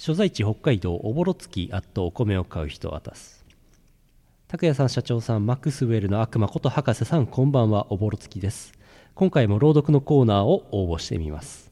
[0.00, 3.44] 所在地北海道おぼろ月あっとお米を買う人を渡す。
[4.48, 8.72] 拓也さん社長さんマックスウェルの悪魔こと博士さんこんばんはおぼろ月です。
[9.14, 11.70] 今回も朗読のコーナーを応募してみます。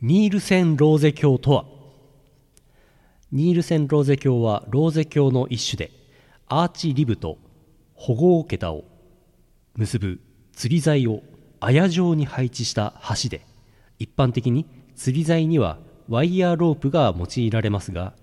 [0.00, 1.66] ニールセン・ローゼ教とは？
[3.30, 5.92] ニールセン・ローゼ教はローゼ教の一種で
[6.48, 7.36] アーチリブと
[7.92, 8.84] 保護桁を
[9.74, 10.18] 結ぶ
[10.54, 11.20] 釣り材を
[11.60, 13.42] 綾状に配置した橋で
[13.98, 14.64] 一般的に
[14.96, 15.76] 釣り材には
[16.10, 18.14] ワイヤーロープが用いられますが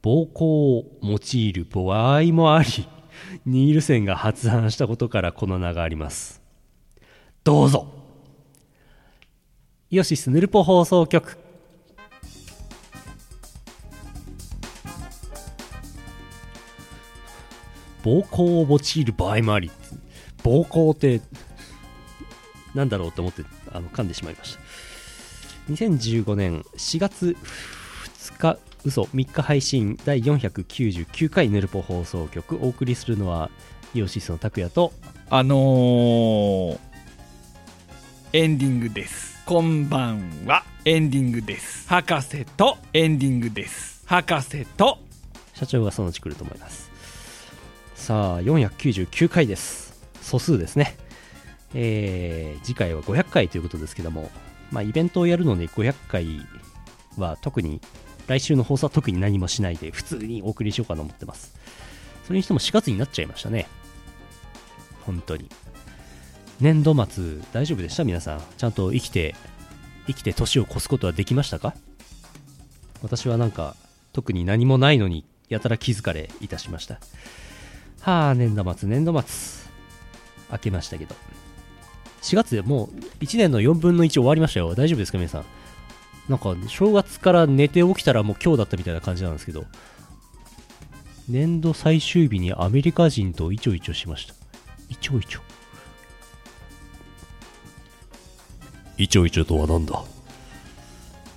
[0.00, 2.68] 暴行を用いる場合もあり
[3.44, 6.42] ニールセンが発案したことからこの名があります。
[7.44, 7.86] どうぞ。
[9.90, 11.38] イオシスヌルポ放送局。
[18.02, 19.70] 暴行を用いる場合もあり
[20.42, 21.22] 暴行って
[22.74, 24.63] なんだろうと思ってあの噛んでしまいました。
[25.70, 27.36] 2015年4月
[28.18, 33.50] 2日嘘3日配信第499回ヌルポ放送局お送りするのは
[33.94, 34.92] イオシスの拓也と
[35.30, 36.78] あのー、
[38.34, 39.42] エンディングです。
[39.46, 40.64] こんばんは。
[40.84, 41.88] エンディングです。
[41.88, 44.02] 博士とエンディングです。
[44.06, 44.98] 博士と
[45.54, 46.90] 社長がそのうち来ると思います。
[47.94, 49.94] さあ499回です。
[50.20, 50.96] 素数ですね。
[51.72, 54.30] えー、次回は500回ということですけども
[54.74, 56.26] まあイベントをやるので500回
[57.16, 57.80] は特に
[58.26, 61.54] 来週の放送は特に何もしないで普通にお送りしようかと思ってます。
[62.24, 63.68] それにしても4月になっちゃいましたね。
[65.06, 65.48] 本当に。
[66.60, 68.02] 年度末大丈夫でした？
[68.02, 68.42] 皆さん。
[68.58, 69.36] ちゃんと生きて
[70.08, 71.74] 生きて年を越すことはできましたか？
[73.00, 73.76] 私はなんか
[74.12, 76.98] 特に何もないのにやたら気づかれいたしました。
[78.00, 79.70] はあ年度末年度末。
[80.50, 81.14] 明けましたけど。
[82.24, 84.74] 4月でもう1年の4分の1終わりましたよ。
[84.74, 85.44] 大丈夫ですか皆さん？
[86.28, 89.66] なんか正月から寝て起きたらもう今日だったみたいな感じなんですけど。
[91.28, 94.34] 年度最終日にアメリカ人とイチョイチョしました。
[94.90, 95.40] イチョイチョ。
[98.98, 100.02] イチョイチョとは何だ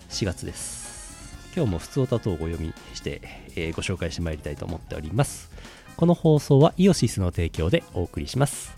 [0.09, 1.37] ？4月です。
[1.55, 3.21] 今日も普通歌等をお読みして、
[3.55, 5.49] えーご紹介してまいりたいと思っております。
[5.97, 8.76] この放送はイオシスの提供でお送りします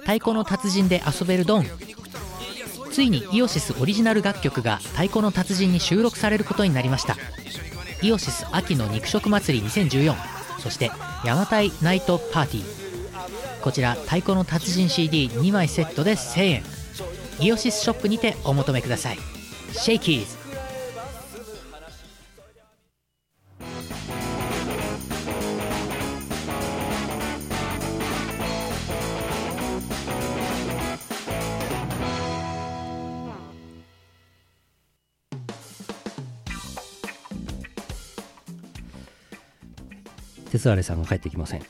[0.00, 1.66] 太鼓の達人で遊べるドン。
[2.90, 7.16] ついにイオシスオリジナル楽曲が太鼓の達人に収録されることになりました。
[8.00, 10.14] イオシス秋の肉食祭り2014
[10.60, 10.90] そして
[11.26, 13.60] ヤマタイナイトパーティー。
[13.60, 16.62] こちら太鼓の達人 CD2 枚セットで1000円。
[17.40, 19.18] イオシスショップにてお求めください。
[19.72, 20.39] シェイキーズ。
[40.60, 41.62] 鉄アレさんが帰ってきません。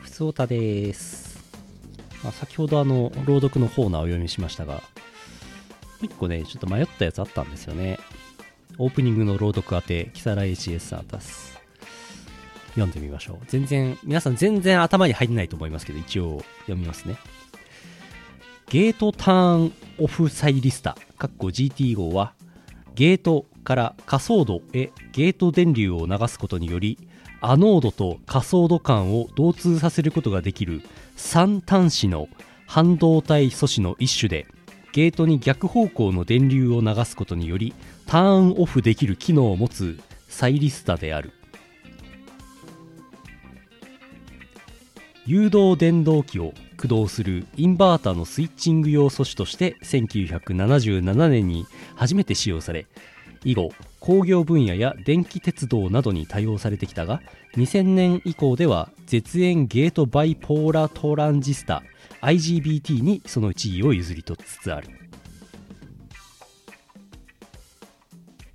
[0.00, 1.40] ふつおたです、
[2.22, 4.80] まあ、先ほどあの朗読のコーナーを読みしましたがも
[6.02, 7.98] う一個ねちょっと迷ったやつあったんですよね。
[8.78, 11.58] オープニングの朗読宛てキサラ HS アタス。
[12.74, 13.38] 読んでみましょう。
[13.48, 17.16] 全然皆さん全然頭に入んないと思いますけど一応読みますね。
[18.68, 22.34] ゲートターンオフサイリスタ GT 号は
[22.94, 26.98] ゲートからカソードへゲート電流を流すことにより
[27.40, 30.82] アノードとカソード間を導通させることができる
[31.16, 32.28] 3端子の
[32.66, 34.46] 半導体素子の一種で
[34.92, 37.74] ゲートに逆方向の電流を流すことにより
[38.06, 41.32] ターンオフできる機能を持つサイリスタである。
[45.26, 52.86] 誘導電動機を駆動するインバータのスイッチング用素子として1977年に初めて使用され
[53.44, 53.70] 以後
[54.00, 57.20] 工業分野や電気鉄道などに多用されてきたが
[57.56, 61.82] 2000年以降では絶縁ゲートバイポーラトランジスタ
[62.22, 64.88] IGBT にその地位を譲り取りつつある。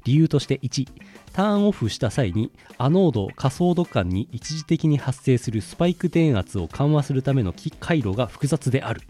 [0.03, 0.87] 理由として1
[1.35, 9.01] ターンオフした際にアノードカソード間に一時的に発生するスパイク電圧を緩和するための回路が複雑である。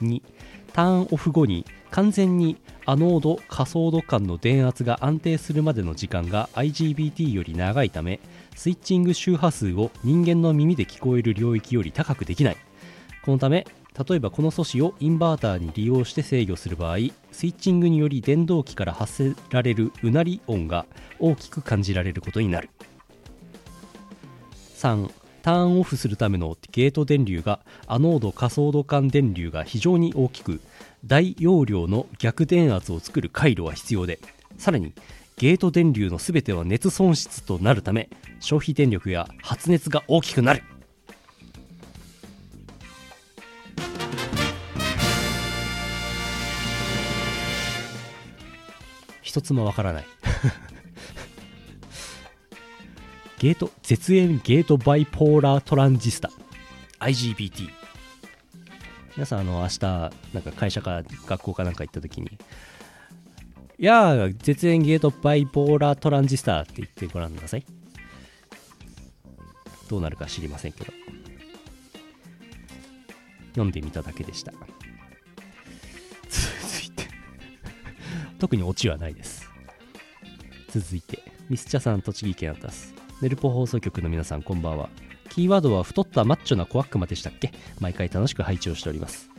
[0.00, 0.22] 2
[0.72, 8.20] ターンオフ後に完全にアノードカソード間の電圧が安定するまでの時間が IGBT より長いため
[8.54, 12.56] スイッチング周波数を人間の耳で聞こえる領域より高くできない。
[13.24, 13.66] このため
[14.08, 16.96] 例えばこの素子をインバーターに利用して制御する場合
[17.30, 20.86] スイッチングにより電動機から発せられるうなり音が
[21.20, 22.70] 大きく感じられることになる。
[24.76, 25.10] 3
[25.42, 30.60] ターンオフするためのゲート電流がアノード加速度間電流が非常に大きく
[31.04, 34.18] 大容量の逆電圧を作る回路は必要で
[34.56, 34.94] さらに
[35.36, 38.08] ゲート電流の全ては熱損失となるため
[38.40, 40.62] 消費電力や発熱が大きくなる。
[49.34, 50.04] 一つもわからない。
[53.40, 56.30] ゲート絶縁ゲートバイポーラートランジスタ。
[57.00, 57.68] IGBT
[59.16, 62.30] 皆さんあの明日なんか会社か学校かなんか行った時にい
[63.84, 67.66] やー絶縁ゲートバイポーラートランジスタって言ってごらんください。
[69.88, 70.92] どうなるか知りませんけど。
[73.48, 74.52] 読んでみただけでした
[78.44, 79.50] 特にオチはないです。
[80.68, 82.92] 続いてミスチャさん栃木県アタス。
[83.22, 84.90] ネルポ放送局の皆さんこんばんは。
[85.30, 87.52] キーワードは太ったマッチョな小悪魔でしたっけ？
[87.80, 89.30] 毎回楽しく配置をしております。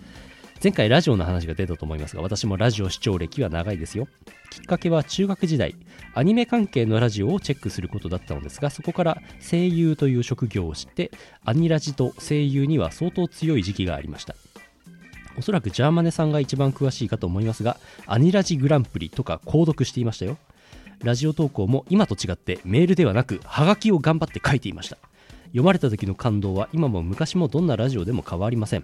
[0.64, 4.08] 前回ラジオの話が出たと思いますが私もラジオ視聴歴は長いですよ。
[4.50, 5.76] きっかけは中学時代
[6.16, 11.12] アニメ関係のラジオをチェックすることだったのですがそこから声優という職業を知って
[11.44, 14.36] アニラジと声優には相当強い時期がありました。
[15.38, 17.78] おそらくジャーマネさんが一番詳しいかと思いますが
[18.08, 20.38] アニラジグランプリとか購読していましたよ。
[21.04, 24.98] ラジオ投稿も今と違ってメールではなくハガキを頑張って書いていました。
[25.48, 28.84] 読まれた時の感動は今も昔もどんなラジオでも変わりません。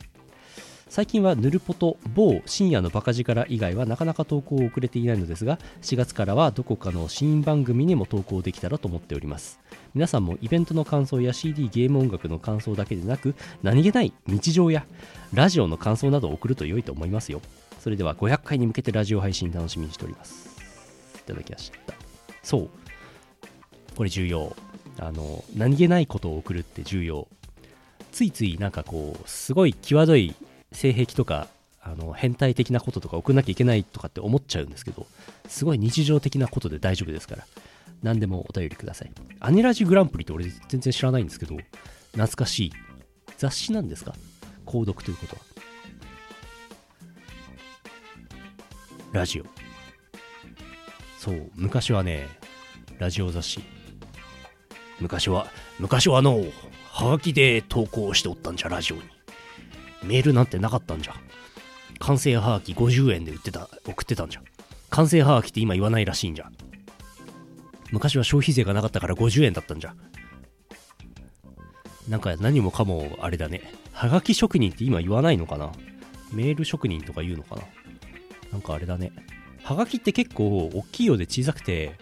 [0.92, 9.62] 最近はヌルポと某深夜のバカ力以外はなかなか投稿を遅れていないのですが4月からはどこかの新番組にも投稿できたらと思っております。
[9.96, 14.86] 皆さんもイベントの感想や CD ゲーム音楽の感想だけでなく何気ない日常や
[15.34, 17.42] ラジオの感想などを送ると良いと思いますよ。
[17.80, 20.50] それでは500回に向けてラジオ配信楽しみにしております。
[21.16, 21.78] いただきました。
[22.44, 22.70] そう。
[23.96, 24.54] これ重要。
[25.00, 27.30] あの何気ないことを送るって重要。
[28.12, 30.36] ついついなんかこうすごい際どい
[30.72, 31.48] 性癖とか
[31.82, 35.08] あの変態的なこととか送んなきゃいけないとかって思っちゃうんですけど
[35.48, 37.46] すごい日常的なことで大丈夫ですから
[38.04, 39.12] 何でもお便りください。
[39.40, 41.56] アニラジグランプリって俺全然知らないんですけど
[42.14, 42.74] 懐かしい
[43.38, 44.14] 雑誌なんですか？
[44.66, 45.42] 購読ということは。
[49.12, 49.46] ラジオ。
[51.20, 52.28] そう昔はね
[52.98, 53.62] ラジオ雑誌。
[55.00, 55.48] 昔は
[55.80, 56.44] 昔はあの
[56.92, 59.02] はがきで投稿しておったんじゃラジオに。
[60.04, 61.14] メールなんてなかったんじゃ。
[62.00, 64.42] 完成はがき50円で売ってた送ってたんじゃ。
[64.90, 66.52] 完成はがきって今言わないらしいんじゃ。
[67.92, 69.96] 昔は消費税がなかったから50円だったんじゃ。
[72.08, 73.62] なんか何もかもあれだね。
[73.94, 75.72] はがき職人って今言わないのかな。
[76.32, 77.62] メール職人とか言うのかな。
[78.52, 79.12] なんかあれだね。
[79.64, 81.96] はがきって結構大きいようで小さくて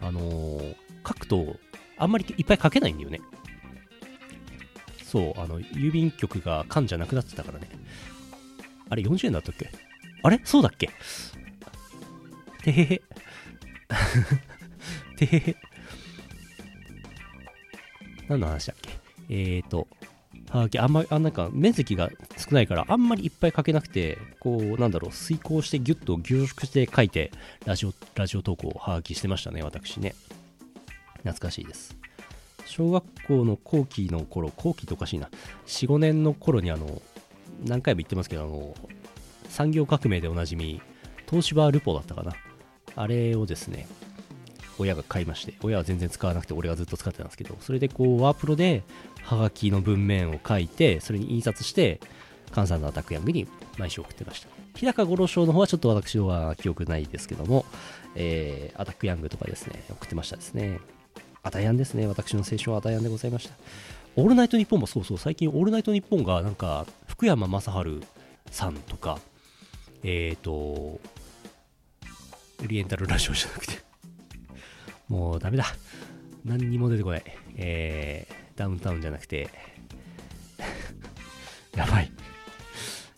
[0.00, 0.74] あのー
[1.06, 1.56] 書くと
[1.98, 3.20] あんまりいっぱい書けないんだよね。
[5.12, 7.68] そうあの郵便局が缶じゃなくなってたからね。
[8.88, 9.68] あれ40円だったっけ？
[10.22, 10.40] あれ？
[10.42, 10.88] そうだっけ？
[12.62, 13.02] てへへ。
[15.18, 15.56] てへへ。
[18.26, 18.88] 何の話だっけ？
[19.28, 19.86] えーと
[20.48, 27.32] はがきあんまりあなんか面積が少ないからあんまりいっぱい書けなくてこうなんだろう遂行してギュッと凝縮して書いて
[27.66, 30.14] ラジオラジオ投稿をはがきしてましたね私ね。
[31.18, 31.96] 懐かしいです。
[32.72, 35.28] 小学校の後期の頃後期っておかしいな。
[35.66, 37.02] 45年の頃にあの
[37.66, 38.74] 何回も言ってますけどあの
[39.50, 40.80] 産業革命でおなじみ
[41.28, 42.32] 東芝ルポだったかな。
[42.96, 43.86] あれをですね
[44.78, 48.84] 親が買いまして親は全然使わなくて俺がずっと使ってたんですけどそれでこうワープロで
[49.22, 52.00] ハガキの文面を書いてそれに印刷して
[52.52, 54.48] 関西のアタックヤングに毎週送ってました。
[54.76, 57.66] 日高五郎賞の方はちょっと私は記憶ないですけども、
[58.14, 60.80] えー、アタックヤングとかですね送ってましたですね。
[61.42, 62.06] アタヤンですね。
[62.06, 63.54] 私の青春はアタヤンでございました。
[64.14, 65.18] オールナイトニッポンもそうそう。
[65.18, 68.00] 最近オールナイトニッポンがなんか福山雅治
[68.50, 69.18] さんとか
[70.04, 71.00] えっ、ー、とオ
[72.66, 73.80] リエンタルラジオじゃなくて。
[75.08, 75.66] もうダメだ。
[76.44, 77.24] 何にも出てこない。
[77.56, 79.48] えー、ダウンタウンじゃなくて。
[81.76, 82.12] やばい。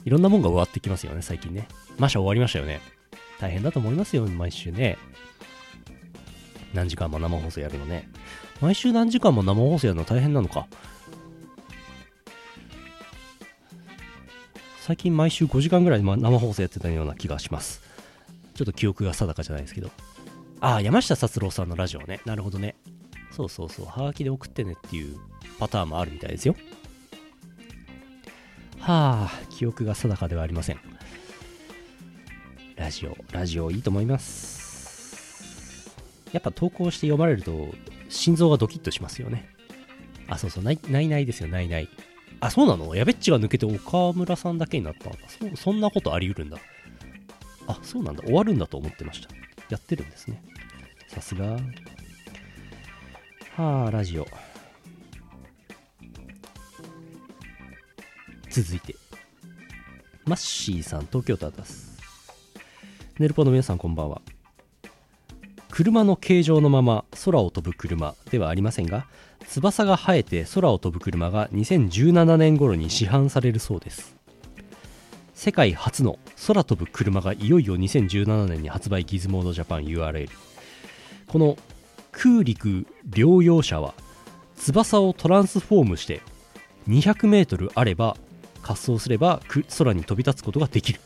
[0.05, 1.69] いろんなもんが終わってきますよね最近ね。
[1.99, 2.81] マシャ終わりましたよね。
[3.39, 4.97] 大変だと思いますよ毎週ね。
[6.75, 8.09] 何時間も生放送やるのね。
[8.61, 10.67] 毎週何時間も生放送やるの大変なのか。
[14.81, 17.81] 最近毎週5時間ぐらい生放送やってたような気がします。
[18.55, 19.91] ちょっと記憶が定かじゃないですけど。
[20.61, 22.21] ああ山下達郎さんのラジオね。
[22.27, 22.77] なるほどね。
[23.31, 23.87] そうそうそう。
[23.87, 25.19] はがきで送ってねっていう
[25.59, 26.57] パターンもあるみたいですよ。
[28.81, 30.79] はあ記憶が定かではありません。
[32.77, 34.64] ラジオラジオいいと思います。
[36.35, 37.69] やっぱ投稿して読まれると
[38.11, 39.49] 心臓がドキッとしますよね
[40.29, 41.89] あ、そうそう、ないないないですよ、ないない。
[42.41, 42.95] あ、そうなの？
[42.95, 45.17] やべっちが抜けて岡村さんだけになったの？
[45.17, 45.19] か。
[45.29, 46.59] そそんなことあり得るんだ。
[47.67, 48.23] あ、そうなんだ。
[48.23, 49.29] 終わるんだと思ってました。
[49.69, 50.43] やってるんですね。
[51.09, 51.59] さすが。
[53.57, 54.27] はあ、ラジオ。
[58.51, 58.97] 続いて。
[60.25, 61.99] マッシーさん、東京都あたす。
[63.19, 64.23] ネルポの皆さん、こんばんは。
[65.75, 69.09] 車の形状のまま空を飛ぶ車ではありませんが
[69.49, 74.15] 翼が生えて空を飛ぶ車が2017年頃に市販されるそうです。
[75.35, 80.31] 世界初の空飛ぶ車がいよいよ2017年に発売ギズモードジャパン URL
[81.27, 81.57] この
[82.13, 83.95] 空陸両用車は
[84.55, 86.23] 翼をトランスフォームして
[86.87, 88.17] 200m あれば
[88.63, 89.43] 滑走すれば
[89.77, 91.01] 空に飛び立つことができる。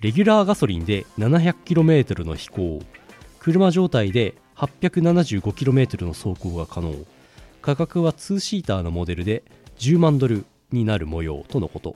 [0.00, 2.82] レギュラーガソリンで 700km の飛行。
[3.44, 6.94] 車状態で 875km の走行が可能。
[7.60, 9.42] 価格は2シーターのモデルで
[9.76, 11.94] 10万ドルになる模様とのこと。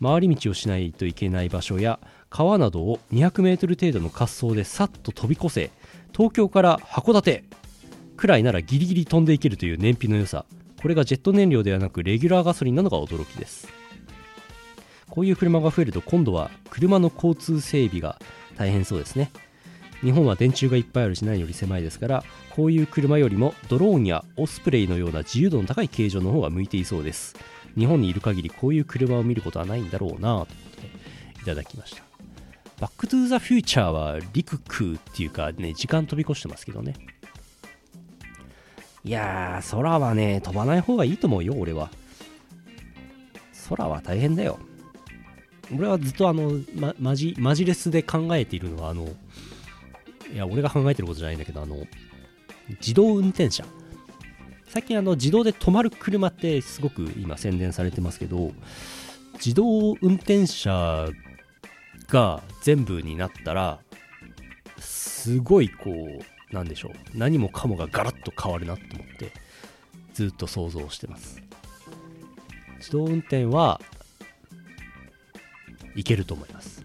[0.00, 5.72] 回り道をしないといけない場所や川などを 200m 程度の滑走でさっと飛び越せ
[6.12, 7.42] 東京から函館
[8.16, 10.44] くらいならギリギリ飛んでいけるという燃費の良さ。
[10.80, 13.66] これがジェット燃料ではなくレギュラーガソリンなのが驚きです。
[15.08, 18.20] こういう車が増えると今度は車の交通整備が
[18.56, 19.32] 大変そうですね。
[20.02, 27.36] 日本は電柱がいっぱいあるし何より狭いですからこういう車よりもドローンやオスプレイのような自由度の高い形状の方が向いていそうです。
[27.76, 30.88] 日本にいる限りこういう車を見ることはないんだろうなということで
[31.42, 32.02] いただきました。
[32.80, 36.94] バックトゥーザフューチャーは陸空っていうかね時間飛び越してますけどね。
[39.04, 41.90] いやー空はね飛ばない方がいいと思うよ俺は。
[43.68, 44.58] 空は大変だよ。
[45.72, 49.08] 俺はずっとあの、ま、マジマジレスで考えているのはあの
[50.32, 51.86] いや、俺が考えてることじゃないんだけど、あの、
[52.80, 53.64] 自動運転車。
[54.68, 58.52] 最近あの、自動で止まる車ってすごく今宣伝されてますけど、
[59.34, 61.08] 自動運転車
[62.08, 63.80] が全部になったら、
[64.78, 66.92] すごいこう、なんでしょう。
[67.14, 69.32] 何もかもがガラッと変わるなと思って、
[70.14, 71.42] ずっと想像してます。
[72.78, 73.80] 自動運転は、
[75.96, 76.84] いけると思います。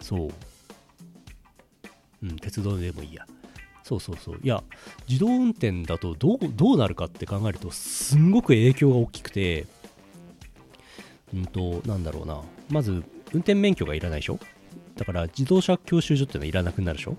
[0.00, 0.30] そう。
[2.22, 3.26] うん、鉄道でもいいや。
[3.84, 4.38] そうそうそう。
[4.42, 4.62] いや、
[5.08, 9.66] 自動運転だとどうどうなるかって考えると、すんごく影響が大きくて、
[11.34, 12.40] うんと、なんだろうな。
[12.70, 13.02] まず、
[13.32, 14.38] 運転免許がいらないでしょ？
[14.96, 17.16] だから、自動車教習所っていうのはいらなくなるでしょ？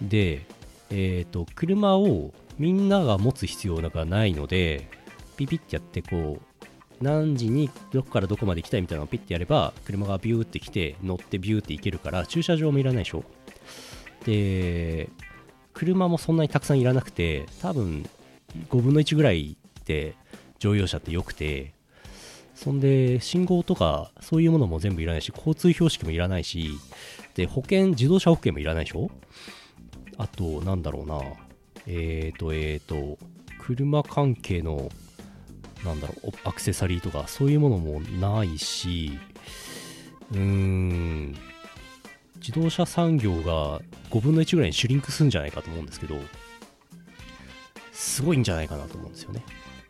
[0.00, 0.46] で、
[0.90, 4.88] えっ、ー、と、車をみんなが持つ必要がないので、
[5.36, 13.24] ピピってやって、こう、何時にどこからどこまで行きたいみたいなのをピッてやれば、車がビューって来て、乗ってビューって行けるから、駐車場もいらないでしょ？
[14.24, 15.08] で、
[15.72, 18.08] 車もそんなにたくさんいらなくて、多分
[18.70, 20.14] 5分の1ぐらいで
[20.58, 21.72] 乗用車って良くて、
[22.54, 26.70] そんで信号とかそういうものも全部いらないし、交通標識もいらないし、
[27.34, 29.10] で、保険、自動車保険もいらないでしょ？
[30.16, 31.20] あと、なんだろうな、
[31.86, 33.18] えーと、えーと、
[33.58, 34.88] 車関係の、
[35.84, 39.18] なんだろう、アクセサリーとかそういうものもないし、
[40.30, 41.36] うーん、
[42.46, 46.16] 自動車産業が5分の1ぐらいにシュリンクするんじゃないかと思うんですけど、
[47.90, 49.42] すごいんじゃないかなと思うんですよね。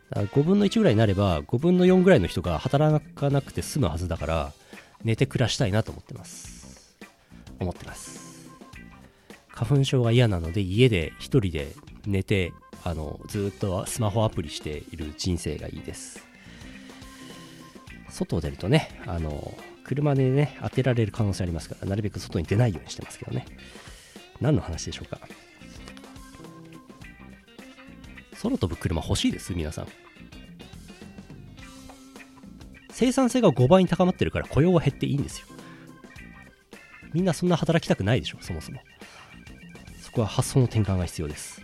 [0.09, 4.53] だから5分の1ぐらいになれば、5分の4ぐらいの人が働かなくて済むはずだから、
[5.03, 6.95] 寝て暮らしたいなと思ってます。
[7.59, 8.49] 思ってます。
[9.49, 11.73] 花粉症が嫌なので、家で1人で
[12.05, 12.53] 寝て、
[12.85, 16.23] あの、ずっとスマホアプリしている人生がいいです。
[18.09, 19.53] 外を出るとね、あの、
[19.85, 23.45] 車でね、当てられる可能性ありますから、なるべく外に出ないようにしてますけどね。
[24.41, 25.19] 何の話でしょうか。
[28.41, 29.87] 空飛ぶ車欲しいです皆さん。
[32.89, 35.47] 生産性が5倍に高まってるから雇用は減っていいんですよ。
[37.13, 38.81] みんなそんな働きたくないでしょ、そもそも。
[40.01, 41.61] そこは発想の転換が必要です。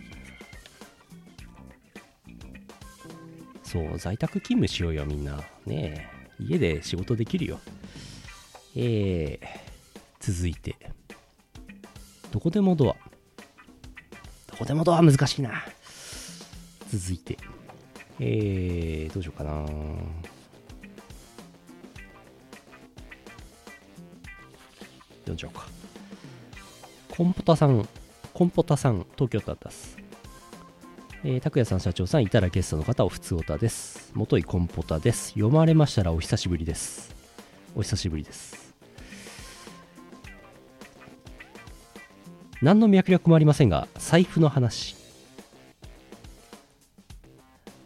[3.64, 5.42] そう、在宅勤務しようよ、みんな。
[5.66, 6.22] ねえ。
[6.38, 7.60] 家で仕事できるよ。
[8.74, 9.46] えー、
[10.20, 10.76] 続いて、
[12.30, 12.96] どこでもドア。
[14.50, 15.62] どこでもドア難しいな。
[16.90, 17.36] 続いて、
[18.18, 19.66] えー、どうしようかな。
[25.20, 25.66] 読んじゃおうか。
[27.10, 27.86] コンポタさん、
[28.32, 29.98] コンポタさん、東京都あったす。
[31.24, 34.10] えー、拓也さん、社長さん、いたらゲストの方、おふつおたです。
[34.14, 35.28] 元井コンポタです。
[35.30, 37.14] 読まれましたらお久しぶりです。
[37.74, 38.61] お久しぶりです。
[42.62, 44.94] 何の脈略もありませんが財布の話。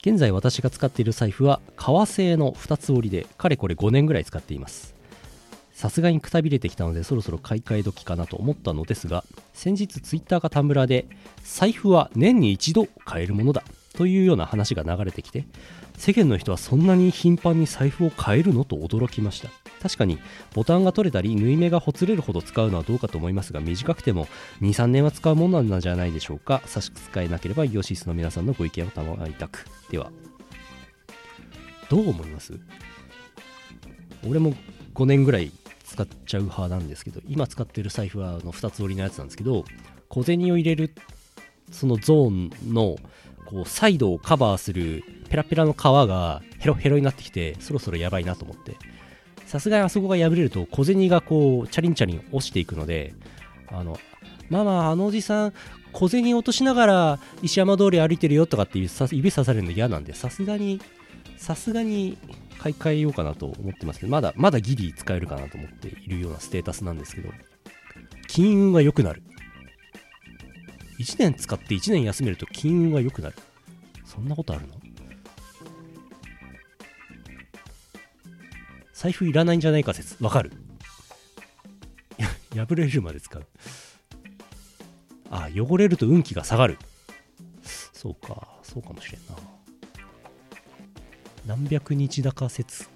[0.00, 4.94] 現在私が使っている財布は革製の2つ折りでかれこれ5年ぐらい使っています。
[5.72, 11.06] さすがにくたびれてきたのでそろそろ買い替え時かなと思ったのですが先日ツイッターかタンブラーで
[11.42, 13.62] 財布は年に一度買えるものだ
[13.94, 15.46] というような話が流れてきて
[15.98, 19.50] 世間の人はそんなに頻繁に財布を変えるのと驚きました。
[19.86, 20.18] 確かに
[20.52, 24.26] ボタンが取れたり縫い目がほつれるほど使うのはどうかと思いますが短くても
[24.60, 26.60] 23年は使うものなんじゃないでしょうか。
[26.66, 29.64] 差し支えなければイオシスの皆さんのご意見を賜りたく。
[29.92, 30.10] では
[31.88, 32.58] どう思います？
[34.28, 34.54] 俺も
[34.94, 35.52] 5年ぐらい
[35.84, 39.64] 使っちゃう派なんですけど今使ってる財布はあの2つ折りのやつなんですけど
[40.08, 40.92] 小銭を入れる
[41.70, 42.96] そのゾーンの
[43.44, 48.76] こうサイドをカバーするペラペラの皮がヘロヘロになってきてそろそろやばいなと思って。
[49.46, 53.14] さすがにあそこが破れると小銭がこうチャリンチャリン落ちていくので
[53.68, 53.98] あの
[54.50, 55.52] ママあのおじさん
[55.92, 58.90] 小銭落としながら石山通り歩いてるよとかって指
[59.30, 60.80] さされるの嫌なんでさすがに
[61.38, 62.18] さすがに
[62.58, 67.30] 買い替えようかなと思ってますけどまだまだギリ使えるかなと思っているようなステータスなんですけど
[68.26, 69.22] 金運が良くなる。
[70.98, 73.36] 1年使って1年休めると金運が良くなる。
[74.04, 74.74] そんなことあるの？
[78.96, 80.16] 財布いらないんじゃないか説。
[80.24, 80.52] わかる？
[82.56, 83.46] 破れるまで使う。
[85.30, 86.78] あ汚れると運気が下がる。
[87.92, 89.36] そうかそうかもしれんな。
[91.44, 92.88] 何百日高説。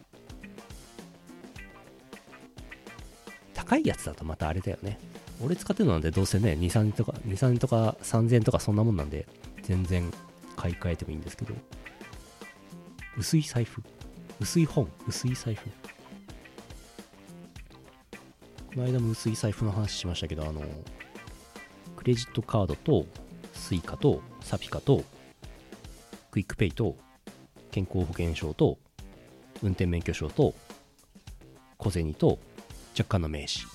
[3.52, 4.98] 高いやつだとまたあれだよね。
[5.42, 9.26] 俺使ってるのなんでどうせね23年とか23とか3000円とかそんなもんなんで
[9.62, 10.10] 全然
[10.56, 11.54] 買い替えてもいいんですけど。
[13.18, 13.82] 薄い財布。
[14.40, 15.68] 薄い本薄い財布。
[18.74, 20.62] この間も薄い財布の話しましたけどあの
[21.96, 23.04] クレジットカードと
[23.52, 25.04] Suica と SAPICA と
[26.30, 26.96] QUICPay と
[27.70, 28.78] 健康保険証と
[29.62, 30.54] 運転免許証と
[31.76, 32.38] 小銭と
[32.98, 33.66] 若干の名刺。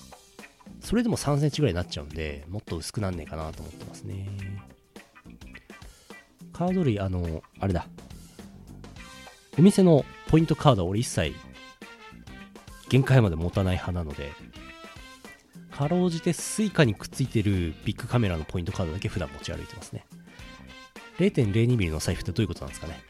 [0.80, 4.28] それでも3センチぐらいになっちゃうんでもっと薄くなんねえかなと思ってますね。
[6.52, 7.86] カード類あのあれだ。
[9.58, 11.34] お店のポイントカードは俺一切
[12.88, 14.30] 限界まで持たない派なので
[15.76, 20.06] かろうじて Suica にくっついてるビックカメラのポイントカードだけ普段持ち歩いてますね。
[21.18, 22.98] 0.02mm の財布ってどういうことなんですかね。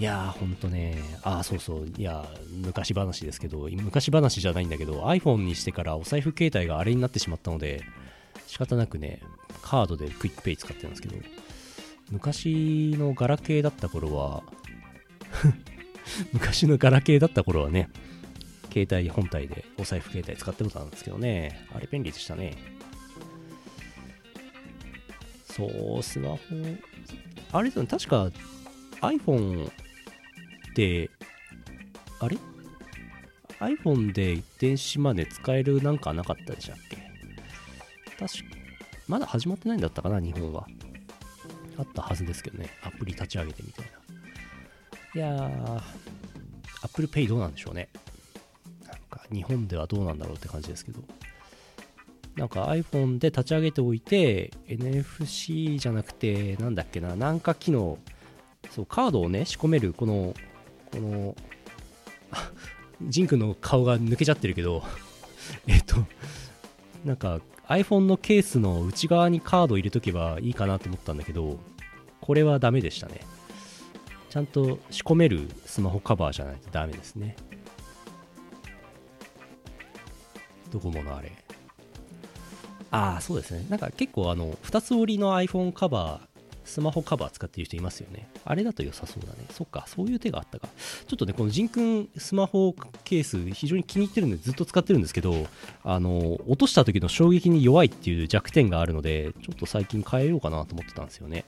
[0.00, 7.84] いやー、ほんとね、あー、そうそう、いやー、昔話ですけど、昔話じゃないんだけど、iPhone にしてからおサイフケータイがあれになってしまったので、
[8.46, 9.20] 仕方なくね、
[9.62, 11.16] カードで QUICPay 使ってるんですけど、
[12.10, 14.42] 昔のガラケーだった頃は、
[16.32, 17.88] 昔のガラケーだった頃はね、
[18.72, 22.56] 携帯本体でお財布携帯使ってことなんですけどね、あれ便利でしたね。
[25.46, 26.38] そう、スマホ、
[27.52, 28.30] あれですね、確か
[29.00, 29.72] iPhone っ
[30.74, 31.10] て、
[32.20, 32.36] あれ
[33.60, 36.96] ?iPhone で電子マネー使えるなんかなかったでしたっけ？
[38.18, 38.56] 確か、
[39.08, 40.66] まだ始まってないんだったかな、日本は。
[41.78, 43.92] あったはずですけどね、アプリ立ち上げてみたいな。
[45.14, 45.82] いやー、
[46.82, 47.88] Apple Pay どうなんでしょうね。
[48.86, 51.00] なんか日本ではどうなんだろうって感じですけど。
[52.36, 57.98] なんか iPhone で立ち上げておいて、NFC じゃなくて、なんだっけな、なんか機能、
[58.70, 60.34] そう、カードをね、仕込める、この、
[60.90, 61.36] この、
[63.02, 64.82] ジンクの顔が抜けちゃってるけど、
[65.68, 65.96] えっと、
[67.04, 71.58] なんか iPhone のケースの内側にカード入れとけばいいかなと思ったんだけど、
[72.20, 73.20] これはダメでしたね。
[74.30, 77.36] ちゃんと仕込めるスマホカバーじゃないとダメですね。
[80.70, 81.32] ドコモのあれ。
[82.90, 83.66] ああ、そうですね。
[83.68, 86.33] なんか結構あの、2つ折りの iPhone カバー、
[86.64, 88.28] スマホカバー使ってる人いますよね。
[88.44, 89.44] あれだと良さそうだね。
[89.50, 90.68] そっか、そういう手があったか。
[91.06, 92.74] ちょっとね、このジンくんスマホ
[93.04, 95.46] ケース、非常に気に入ってるんでずっと使ってるんですけど、
[95.82, 101.44] あの、落とした時の衝撃に弱いっていう弱点があるので、ちょっと最近変えようかなと思ってたんですよね。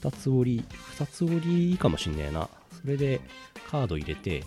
[0.00, 0.64] 2つ折り、
[0.98, 2.48] 2つ折りいいかもしんないな。
[2.80, 3.20] それで
[3.68, 4.44] カード入れて、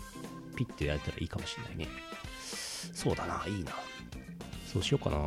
[0.56, 1.88] ピッてやれたらいいかもしんないね。
[2.94, 3.72] そうだな、いいな。
[4.72, 5.18] そうしようかな。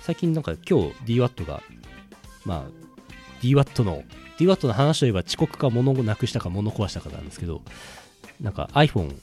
[0.00, 1.62] 最近なんか今日 DWAT が、
[2.44, 2.85] まあ、
[3.42, 4.02] DWAT の、
[4.38, 7.62] DWAT の話といえば遅刻か物をなくしたか物を壊したかなんですけど、
[8.40, 9.16] なんか iPhone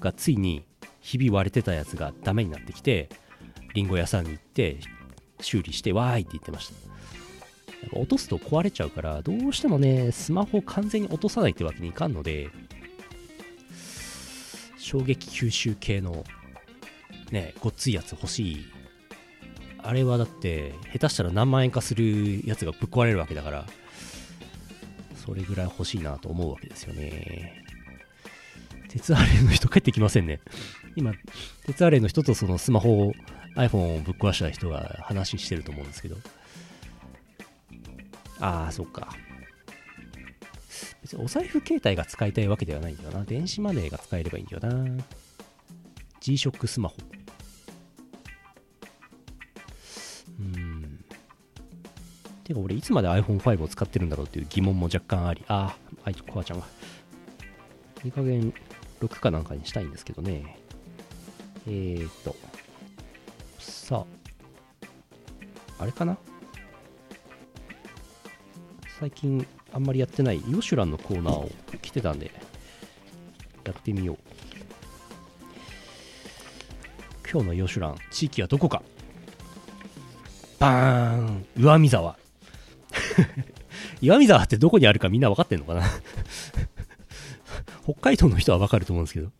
[0.00, 0.64] がついに
[1.00, 3.08] ひび割れてたやつがダメになってきて、
[3.74, 4.78] リンゴ屋さんに行って
[5.40, 6.86] 修理してわーいって言ってました。
[7.92, 12.50] 落とすと壊れちゃうから、どうしてもね、スマホを完全に落とさないってわけにいかんので、
[14.78, 16.24] 衝撃吸収系の
[17.30, 18.66] ね、ごっついやつ欲しい
[19.86, 23.64] あれはだって下手したら何万円かするやつがぶっ壊れるわけだから
[25.14, 27.64] それぐらい欲しいなと思うわけですよね。
[28.88, 30.40] 鉄アレイの人帰ってきませんね。
[30.94, 31.12] 今
[31.66, 33.12] 鉄アレイの人とそのスマホを
[33.56, 36.16] iPhone をぶっ壊した人が話してると思うんですけど。
[38.40, 39.08] ああそっか。
[41.02, 43.24] 別にお財布携帯が使いたいわけではないんだよな。
[43.24, 45.04] 電子マネーが使えればいいんだよな。
[46.20, 46.96] G-SHOCK スマホ。
[52.46, 56.66] てか俺いつまで iPhone5 を使ってるんだろうっていう疑問も若干ありあああいコアちゃんが
[58.04, 58.54] いい加減
[59.00, 60.56] 6かなんかにしたいんですけどね。
[61.66, 62.36] えーと
[63.58, 64.04] さ
[65.78, 66.16] ああれかな？
[69.00, 71.50] 最近あんまりやってないヨシュランのコーナーを
[71.82, 72.30] 来てたんで
[73.64, 74.18] やってみよう。
[77.28, 78.82] 今日のヨシュラン地域はどこか？
[80.60, 82.16] バーン岩見沢。
[84.00, 85.82] 岩見沢ってどこにあるかみんな分かってんのかな？
[87.84, 89.30] 北海道の人は分かると思うんですけど。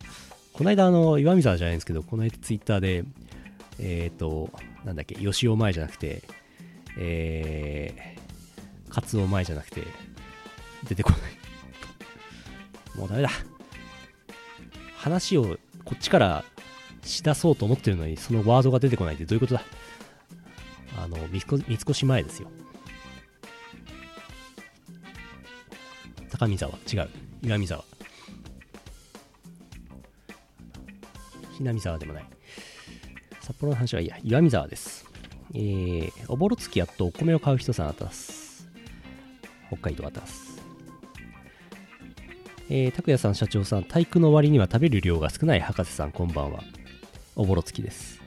[0.53, 3.03] この間あの岩見沢じゃないんですけどこの間ツイッターで
[3.77, 4.49] えっ、ー、と
[4.85, 6.23] なんだっけ吉尾前じゃなくて
[6.97, 9.83] えー、カツオ前じゃなくて
[10.87, 11.21] 出てこない。
[12.97, 13.29] もうダメだ。
[14.95, 16.43] 話をこっちから
[17.03, 19.61] しだそうと思ってるのにそのワードが出てこないってどういうことだ？
[20.97, 22.49] あの三越前ですよ。
[26.29, 26.73] 高見沢。
[26.91, 27.09] 違う。
[27.41, 27.83] 岩見沢。
[31.59, 32.25] 南沢でもない。
[33.41, 34.17] 札幌の話はいいや。
[34.23, 35.05] 岩見沢です。
[35.53, 38.67] えー、おぼろ月やっとお米を買う人さんあたす。
[39.67, 40.57] 北海道あたす。
[42.69, 46.11] えー、拓也さん社長さん体育の割には食べる量が少ない博士さん。
[46.11, 46.63] こんばんは。
[47.35, 48.21] おぼろ月です。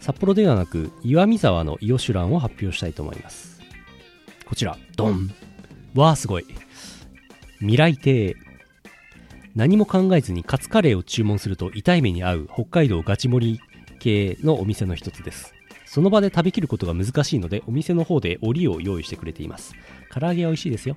[0.00, 3.60] 札幌ではなく岩見沢のイオシュランを発表したいと思います。
[4.46, 4.76] こちら。
[4.96, 5.30] ドン。
[5.94, 6.44] わあすごい。
[7.60, 8.36] 未来亭
[9.54, 13.60] 何も考えずにカツカレーを注文すると痛い目に遭う北海道ガチ盛り
[13.98, 15.54] 系のお店の一つです。
[15.84, 19.74] その場で食べきることが難しいのでお店の方で折を用意してくれています。
[20.12, 20.96] 唐揚げは美味しいですよ。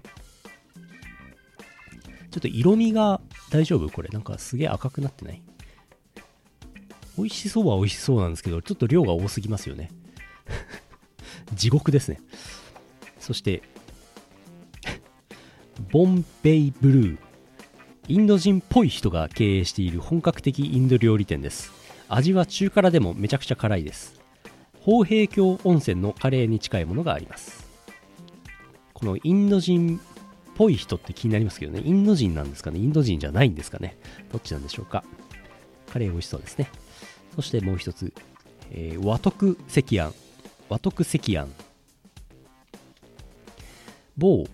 [2.31, 3.89] ちょっと色味が大丈夫？
[3.89, 4.09] これ。
[4.09, 5.41] なんかすげえ赤くなってない？
[7.17, 9.89] 美味しそうは美味しそうなんですけどちょっと量が多すぎますよね。
[11.53, 12.21] 地獄ですね。
[13.19, 13.63] そして
[15.91, 17.17] ボンベイブルー
[18.09, 21.71] インド人っぽい人が経営している本格的インド料理店です。
[22.09, 24.19] 味は中辛でもめちゃくちゃ辛いです。
[24.85, 27.65] 豊平峡温泉のカレーに近いものがあります。
[28.93, 29.99] このインド人っ
[30.55, 31.81] ぽい人って気になりますけどね。
[31.83, 32.79] インド人なんですかね。
[32.79, 33.97] インド人じゃないんですかね。
[34.31, 35.05] どっちなんでしょうか。
[35.91, 36.69] カレー美味しそうですね。
[37.35, 38.13] そしてもう一つ、
[38.71, 40.13] えー、和徳赤庵。
[40.67, 41.49] 和徳赤庵。
[44.17, 44.45] 某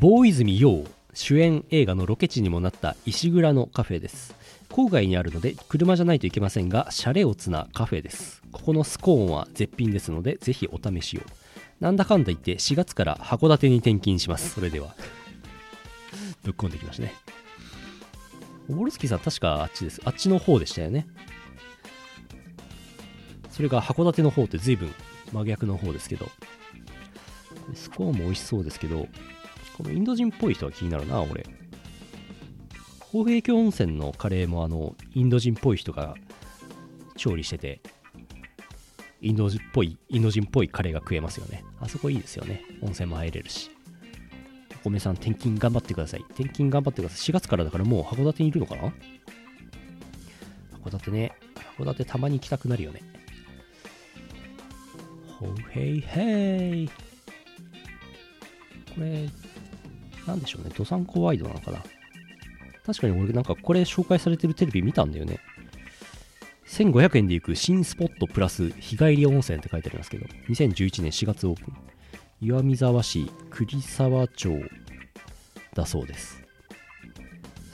[0.00, 4.34] 某泉洋主演映画のロケ地にもなった石蔵のカフェです。
[4.68, 8.42] 郊外にあるので車じゃないといけませんがシャレオツなカフェです。
[8.52, 11.20] ここのスコーンは絶品ですのでぜひお試しを。
[11.80, 14.50] なんだかんだ言って4月から函館に転勤します。
[14.50, 14.94] それでは。
[16.42, 17.14] ぶっ込んできましたね。
[18.70, 20.00] オボルスキーさん確かあっちです。
[20.04, 21.06] あっちの方でしたよね。
[23.50, 24.92] それが函館の方って随分
[25.32, 26.30] 真逆の方ですけど。
[27.74, 29.06] スコーンも美味しそうですけど。
[29.76, 31.46] このインド人っぽい人は気になるな俺。
[33.14, 36.14] 豊平峡温泉のカレーもあのインド人っぽい人が
[37.16, 37.82] 調理してて
[39.20, 41.62] インド人っぽいインド人っぽいカレーが食えますよね。
[41.80, 42.62] あそこいいですよね。
[42.80, 43.70] 温泉も入れるし。
[44.80, 46.20] お米さん転勤頑張ってください。
[46.30, 47.18] 転勤頑張ってください。
[47.18, 48.92] 4月からだからもう函館にいるのかな？
[50.84, 51.32] 函館ね。
[51.78, 53.00] 函館たまに行きたくなるよね。
[55.38, 56.88] ほへいへい。
[56.88, 56.94] こ
[58.98, 59.28] れ
[60.26, 61.82] なんでしょうねドサンコワイドなのかな
[62.86, 65.38] 確かに俺なんかこれ紹介されてるテレビ見たんだよね。
[66.66, 71.74] 1500円で行く新スポットプラス日帰り温泉って書いてありますけど、2011年4月オープン。
[72.40, 74.50] 岩見沢市栗沢町
[75.74, 76.42] だそうです。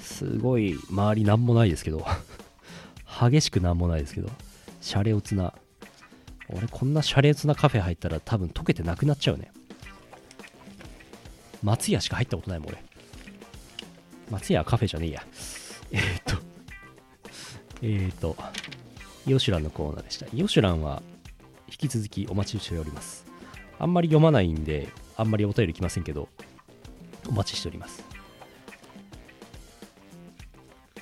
[0.00, 2.04] すごい周りなんもないですけど、
[3.20, 4.28] 激しくなんもないですけど、
[4.80, 5.54] シャレオツな、
[6.48, 9.52] 俺こんなシャレオツなカフェ入ったら多分溶けてなくなっちゃうね。
[11.62, 12.82] 松屋しか入ったことないもん俺。
[14.30, 15.22] 松屋カフェじゃねえや。
[15.90, 16.36] えー、っと、
[17.82, 18.36] えー、っと、
[19.26, 20.26] イオシュランのコーナーでした。
[20.32, 21.02] イオシュランは
[21.68, 23.26] 引き続きお待ちしております。
[23.78, 26.28] あんまり読まないんで、あんまりお便り来ませんけど、
[27.28, 28.04] お待ちしております。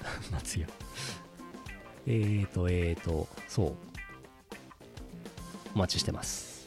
[0.30, 0.66] 松屋。
[2.06, 3.74] えーと、えーと、そう。
[5.74, 6.66] お待ちしてます。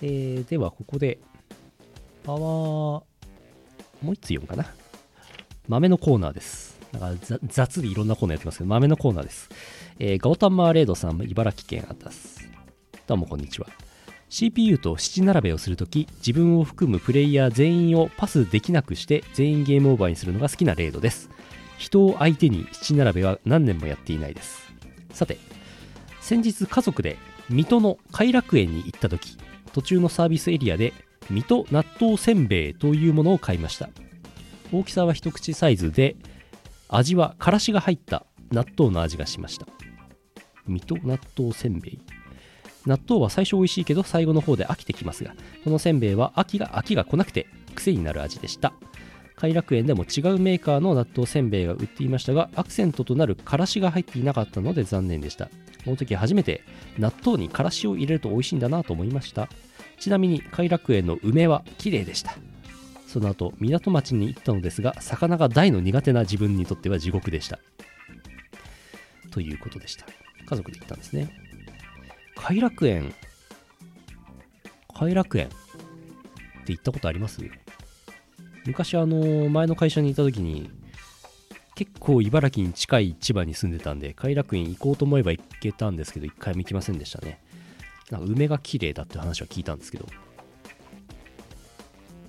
[0.00, 1.18] えーでは、ここで、
[2.28, 3.04] パワー、も
[4.02, 4.66] う一つ読むかな。
[5.66, 6.78] 豆のコーナーです。
[6.92, 9.48] なんか雑でいろんなコーナーやってますけど、豆のコーナーです。
[9.98, 12.46] えーガオタンマーレードさん、茨城県あたす。
[13.06, 13.68] どうもこんにちは。
[14.28, 21.30] CPU と七並べをするとき、自分を含むプレイヤー全員をパスできなくして全員ゲームオーバーにするのが好きなレードです。
[21.78, 24.70] 人を相手に七並べは何年もやっていないです。
[25.14, 25.38] さて、
[26.20, 27.16] 先日家族で
[27.48, 29.38] 水戸の偕楽園に行った時
[29.72, 30.92] 途中のサービスエリアで
[31.30, 33.90] 水戸納豆せんべいというものを買いました。
[34.72, 36.16] 大きさは一口サイズで
[36.88, 39.66] 味はからしが入った納豆の味がしました。
[40.66, 41.98] 水戸納豆せんべい。
[42.86, 48.72] 納豆は最初美味しいけど最後の方で飽きてきますがこのせんべいは飽きが飽きが来なくて癖になる味でした。
[49.36, 55.46] 偕楽園でも違うメーカーの納豆せんべいが売っていましたがアクセントとなるからしが入っていなかったので残念でした。
[55.84, 56.62] この時初めて
[56.98, 59.48] 納豆にからしを入れると美味しいんだなと思いました。
[59.98, 62.36] ちなみに偕楽園の梅は綺麗でした。
[63.06, 67.58] その後港町に行ったのですが魚が大の苦手な自分にとっては地獄でした。
[69.30, 70.06] ということでした。
[70.46, 71.30] 家族で行ったんですね。
[72.36, 73.14] 偕楽園
[74.94, 75.50] 偕楽園っ
[76.64, 77.40] て行ったことあります？
[78.66, 80.70] 昔あの前の会社にいた時に
[81.74, 87.40] 結構茨城に近い千葉に住んでたんで偕楽園行こうと思えば行けたんですけど一回も行きませんでしたね。
[88.10, 90.06] なんか梅が綺麗だって話は聞いたんですけど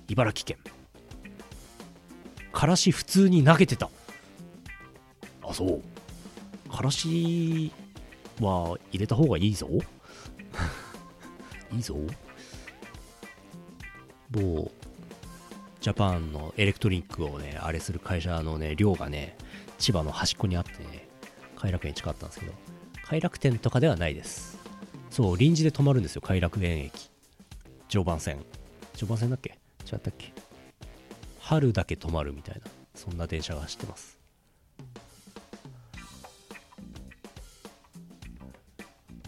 [0.08, 0.56] 茨城県。
[2.52, 3.88] からし普通に投げてた。
[5.42, 5.82] あそう。
[6.68, 7.70] からし
[8.40, 9.68] は入れた方がいいぞ。
[11.72, 11.96] いいぞ。
[14.30, 14.70] 某
[15.80, 19.36] ジャパンのエレクトリックをねあれする会社のね寮がね
[19.78, 21.08] 千葉の端っこにあってね
[21.56, 22.52] 偕楽園近かったんですけど
[23.06, 24.59] 偕楽店とかではないです。
[25.10, 27.10] そう臨時で止まるんですよ偕楽園駅。
[27.88, 28.38] 常磐線。
[28.94, 29.58] 常磐線だっけ？
[29.90, 30.32] 違ったっけ？
[31.40, 32.62] 春だけ止まるみたいな。
[32.94, 34.18] そんな電車が走ってます。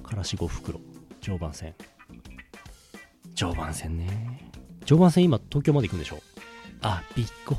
[0.03, 0.81] からし5袋
[1.21, 1.75] 常磐線。
[3.35, 4.51] 常磐線ね。
[4.85, 6.23] 常磐線今東京まで行くんでしょ？
[6.81, 7.57] あピコ。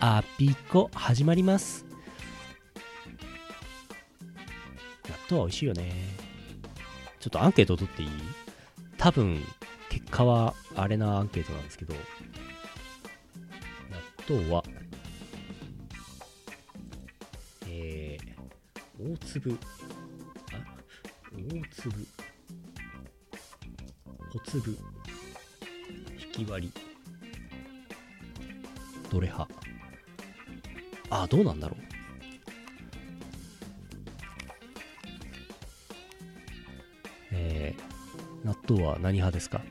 [0.00, 0.90] あピコ。
[0.92, 1.86] 始まります。
[5.08, 6.23] 納豆は美味しいよね。
[7.24, 8.10] ちょっとアンケート取っていい？
[8.98, 9.42] 多分
[9.88, 11.94] 結果はあれなアンケートなんですけど。
[14.28, 14.62] 納豆は？
[17.66, 19.58] えー、大粒。
[20.52, 20.56] あ？
[21.32, 22.06] 大粒。
[24.30, 24.78] 小粒。
[26.36, 26.82] 引き割り。
[29.10, 29.54] どれ派？
[31.08, 31.93] あどうなんだろう。
[38.44, 39.62] 納豆は何派ですか？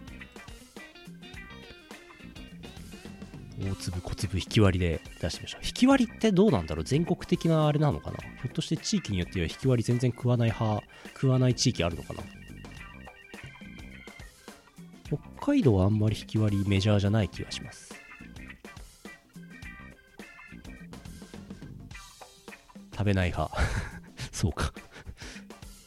[3.59, 6.83] 大粒小粒引き割りで出してみました引き割りってどうなんだろう？
[6.83, 8.17] 全国的なあれなのかな？
[8.17, 10.83] ひょっとして地域によっては引き割り全然食わない派
[11.13, 12.23] 食わない地域あるのかな？
[15.05, 15.19] 北
[15.53, 17.93] 海道はあんまり引き割りメジャーじゃない気がします。
[22.91, 23.55] 食べない派。
[24.31, 24.73] そうか。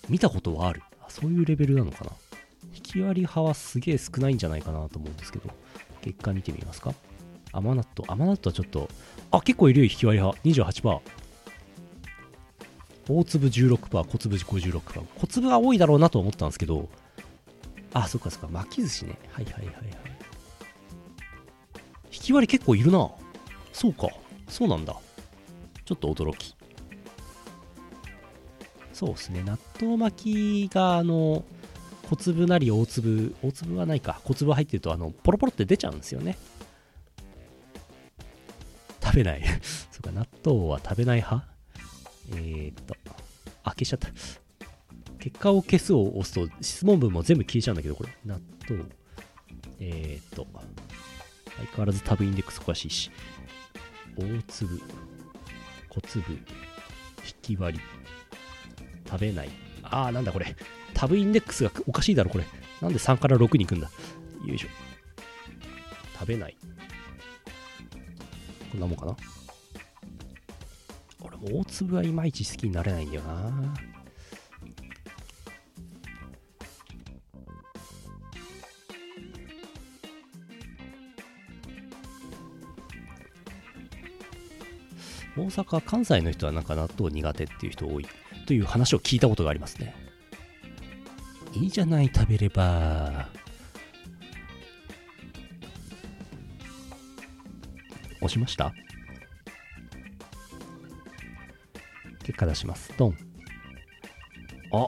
[0.08, 0.82] 見たことはある。
[1.00, 2.12] あそういうレベルなのかな？
[2.96, 5.50] 引き割り派はすげえ少ないんじゃないかなと思うんですけど。
[6.00, 6.94] 結果見てみますか。
[7.52, 8.88] 甘納豆甘納豆はちょっと
[9.30, 10.70] あ結構いるよ引き割り派。
[10.70, 11.00] 28%
[13.08, 14.80] 大粒16%小粒56%
[15.20, 16.88] 小粒が多いだろうなと思ったんですけど。
[17.92, 18.48] あそっかそっか。
[18.48, 19.18] 巻き寿司ね。
[19.30, 19.74] はいはいはいはい。
[22.12, 23.10] 引き割り結構いるな。
[23.72, 24.08] そうか。
[24.48, 24.96] そうなんだ。
[25.84, 26.54] ちょっと驚き。
[28.92, 29.42] そうですね。
[29.44, 31.44] 納豆巻きがあの
[32.08, 33.34] 小粒なり大粒。
[33.42, 34.20] 大粒はないか。
[34.24, 36.38] 小粒入ってるとあのポロポロって出ちゃうんですよね。
[39.02, 39.42] 食べない。
[39.90, 41.48] そうか納豆は食べない派？
[42.30, 42.94] えー、っと
[43.64, 44.08] あ消しちゃった。
[45.18, 48.10] 結果を消すを押すと質問文も全部消えちゃうんだけどこれ。
[48.24, 48.84] 納豆。
[49.80, 50.46] えー、っと
[51.56, 53.10] 相変わらずタブインデックスおかしいし。
[54.16, 54.80] 大粒。
[55.88, 56.32] 小粒。
[56.32, 56.38] 引
[57.42, 57.84] き割り。
[59.08, 59.50] 食べない。
[59.82, 60.54] あーなんだこれ。
[60.96, 62.44] タブインデックスがおかしいだろこれ。
[62.80, 63.90] なんで3から6に行くんだ。
[64.46, 64.68] よいしょ。
[66.18, 66.56] 食べない。
[68.72, 69.16] こんなもんかな？
[71.20, 73.74] 俺も大粒はいまいち好きになれないんだよな。
[85.36, 88.06] 大阪関西の人はなんか納豆苦手っていう人多い
[88.46, 90.05] という話を聞いたことがありますね。
[91.56, 93.28] いいじゃない食べれば。
[98.20, 98.72] 押しました？
[102.22, 102.92] 結果出します。
[102.96, 103.16] ドン。
[104.72, 104.86] あ。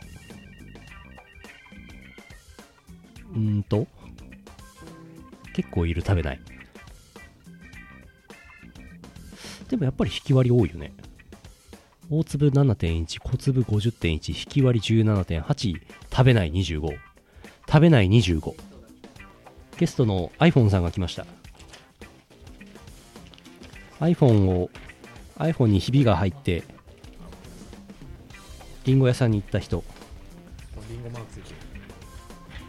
[3.35, 3.87] うんと。
[5.54, 6.40] 結構いる食べない。
[9.68, 10.92] でもやっぱり引き割り多いよね。
[12.11, 15.81] 大粒7.1小粒50.1引き割り17.8
[16.18, 16.81] 食べない25
[17.68, 18.52] 食べない25
[19.78, 21.24] ゲストの iPhone さんが来ました。
[24.00, 24.68] iPhone を
[25.38, 26.64] iPhone にひびが入って
[28.85, 29.85] リンゴ屋さんに行った人。
[30.90, 31.26] リンゴマン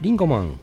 [0.01, 0.59] リンゴマン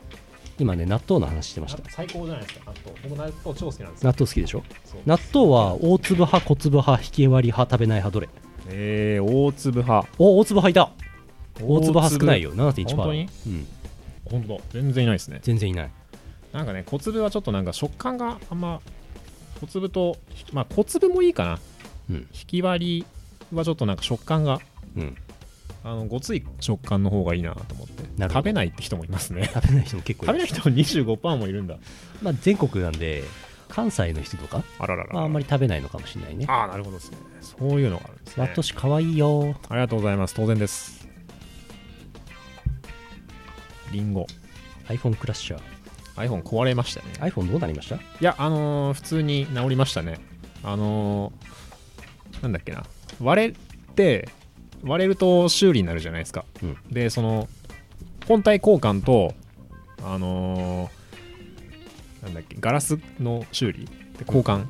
[0.57, 1.89] 今ね納豆の話してました。
[1.89, 3.09] 最高じゃないですか納豆。
[3.09, 4.63] 僕納豆超好きなんです納よ豆好きでしょ？
[5.05, 8.29] 納豆は大粒派小粒派引き割り派食べない派どれ？
[8.69, 10.07] えー、大粒派。
[10.17, 10.89] お大粒派いた
[11.61, 13.29] 大粒派少ないよ7.1%本当に？
[13.47, 13.67] うん。
[14.25, 14.63] 本当だ。
[14.73, 15.39] 全然いないですね。
[15.43, 15.91] 全然いない。
[16.53, 18.81] なんかね小粒はちょっとなんか食感があんま
[19.61, 20.17] 小粒と
[20.53, 21.59] まあ小粒もいいかな。
[22.09, 22.15] うん。
[22.15, 23.05] 引き割
[23.51, 24.59] りはちょっとなんか食感が
[24.95, 25.17] うん。
[25.83, 28.03] あのごつい食感の方がいいなと思って。
[28.33, 29.49] 食べないって人もいますね。
[29.53, 31.77] 食べない人も結構いる食べない人も25%もいるんだ。
[32.21, 33.23] まあ、全国なんで
[33.69, 36.45] 関西の人とかあらららはあんまり食べないのかもしれないね。
[36.49, 37.17] ああなるほどですね。
[37.41, 38.43] そういうのがあるんですね。
[38.43, 39.55] ワットシかわいいよ。
[39.69, 40.33] ありがとうございます。
[40.35, 41.06] 当然です
[43.91, 44.27] リンゴ。
[44.87, 45.61] iPhone クラッシャー。
[46.15, 47.07] iPhone 壊れましたね。
[47.19, 47.95] iPhone どうなりました？
[47.95, 50.19] いやあのー普通に治りましたね。
[50.63, 52.83] あのーなんだっけな。
[53.21, 53.55] 割れ
[53.95, 54.29] て
[54.83, 56.77] 割れると修理になるじゃないですか、うん。
[56.89, 57.47] でその
[58.27, 59.33] 本体交換と
[60.03, 63.85] あのーなんだっけガラスの修理。
[63.85, 63.91] で
[64.25, 64.65] 交換、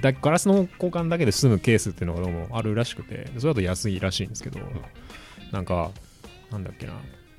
[0.00, 3.24] だガラスの交換だけで済むケースっていうのがどうもあるらしくて。
[3.24, 4.60] でそれだと安いらしいんですけど、
[5.50, 5.90] なんか
[6.50, 6.92] なんだっけな。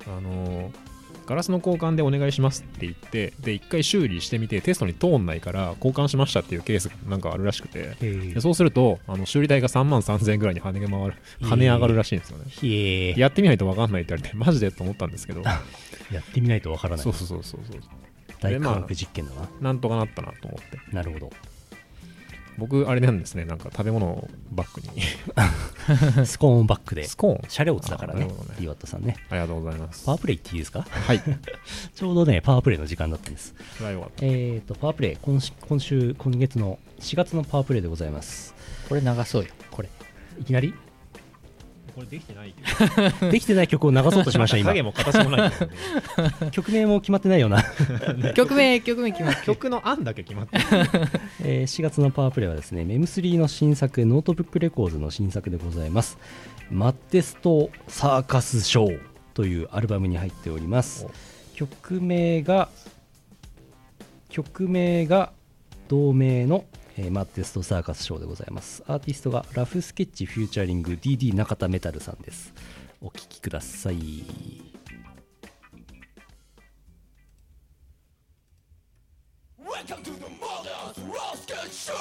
[0.08, 0.91] あのー
[1.26, 13.14] ガラスの交換でお願いしますって言ってで一回修理してみてテストに通んないから交換しましたっていうケースがなんかあるらしくてでそうするとあの修理代が3万3000円ぐらいに跳ね回る跳ね上がるらしいんですよね。
[13.18, 15.42] やってみないと分かんないって言われてマジでと思ったんですけど。
[16.12, 17.04] やってみないとわからない。
[17.04, 17.80] そうそうそうそうそう。
[18.40, 20.78] 大科学実験だな、なんとかなったなと思って。
[20.94, 21.30] なるほど
[22.58, 23.44] 僕あれなんですね。
[23.44, 25.02] なんか食べ物をバッグに。
[26.26, 27.04] スコーンバックで。
[27.04, 27.48] スコーン。
[27.48, 28.26] シャレオツだからね。
[28.26, 29.16] ね d ワットさんね。
[29.30, 30.04] ありがとうございます。
[30.04, 30.82] パワープレイっていいですか？
[30.82, 31.20] はい。
[31.94, 33.54] ちょうどねパワープレイの時間だったんです。
[33.76, 34.26] それはよかった。
[34.26, 38.54] えーとパワープレイ今週今週今月の4月のパワープレイでございます。
[38.88, 39.88] これ流そうよこれ。
[40.40, 40.74] いきなり？
[41.94, 44.68] これできてないけど できてない曲を流そうとしました今。
[44.68, 45.56] 影も形もないね。
[46.50, 47.62] 曲名も決まってないような。
[48.34, 49.46] 曲名曲名決まってる。
[49.46, 50.64] 曲の案だけ決まってる。
[51.44, 56.18] えー4月のパワープレイはですね、 M3の新作、ノートブックレコーズの新作でございます。
[56.70, 59.00] Maddest Circus Show
[59.34, 61.06] というアルバムに入っております。
[61.54, 62.68] 曲名が、
[64.28, 65.32] 曲名が
[65.88, 66.64] 同名の、
[66.96, 68.82] えー、マッテストサーカスショーでございます。
[68.86, 72.52] アーティストがラフスケッチフューチャリング DD 中田メタルさんです。
[73.04, 73.96] お聴きください
[79.58, 81.92] 「Welcome to the Mother's Rosket Show!」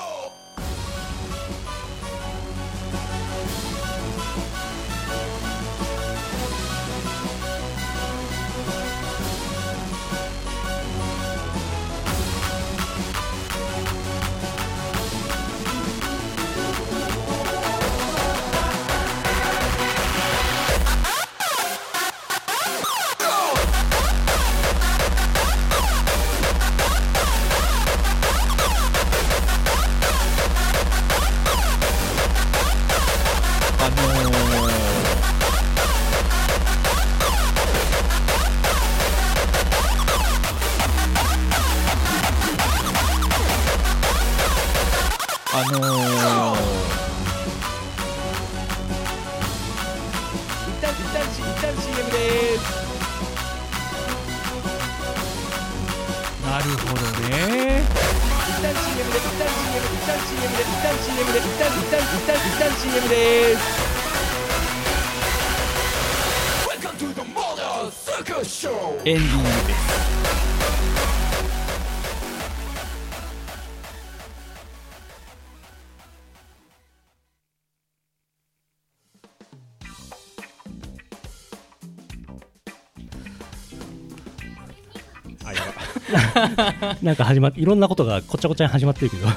[87.02, 89.26] なんか始まって、いろんなことがこちゃこちゃに始まってるけど。
[89.26, 89.36] 私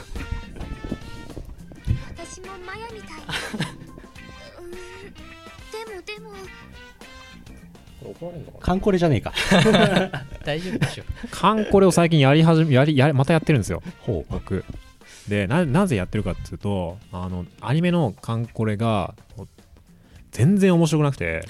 [2.42, 3.10] もマヤみたい。
[4.60, 6.30] うんでもでも。
[8.10, 9.32] 怒られるのかカンコレじゃねえか。
[10.44, 13.82] 大丈夫でしょカンコレを最近やり始めやりやりまたやってるんですよ。
[14.00, 14.32] ほう。
[14.32, 14.64] 僕。
[15.28, 19.14] でななぜやってるかっていうとあのアニメのカンコレが
[20.32, 21.46] 全然面白くなくて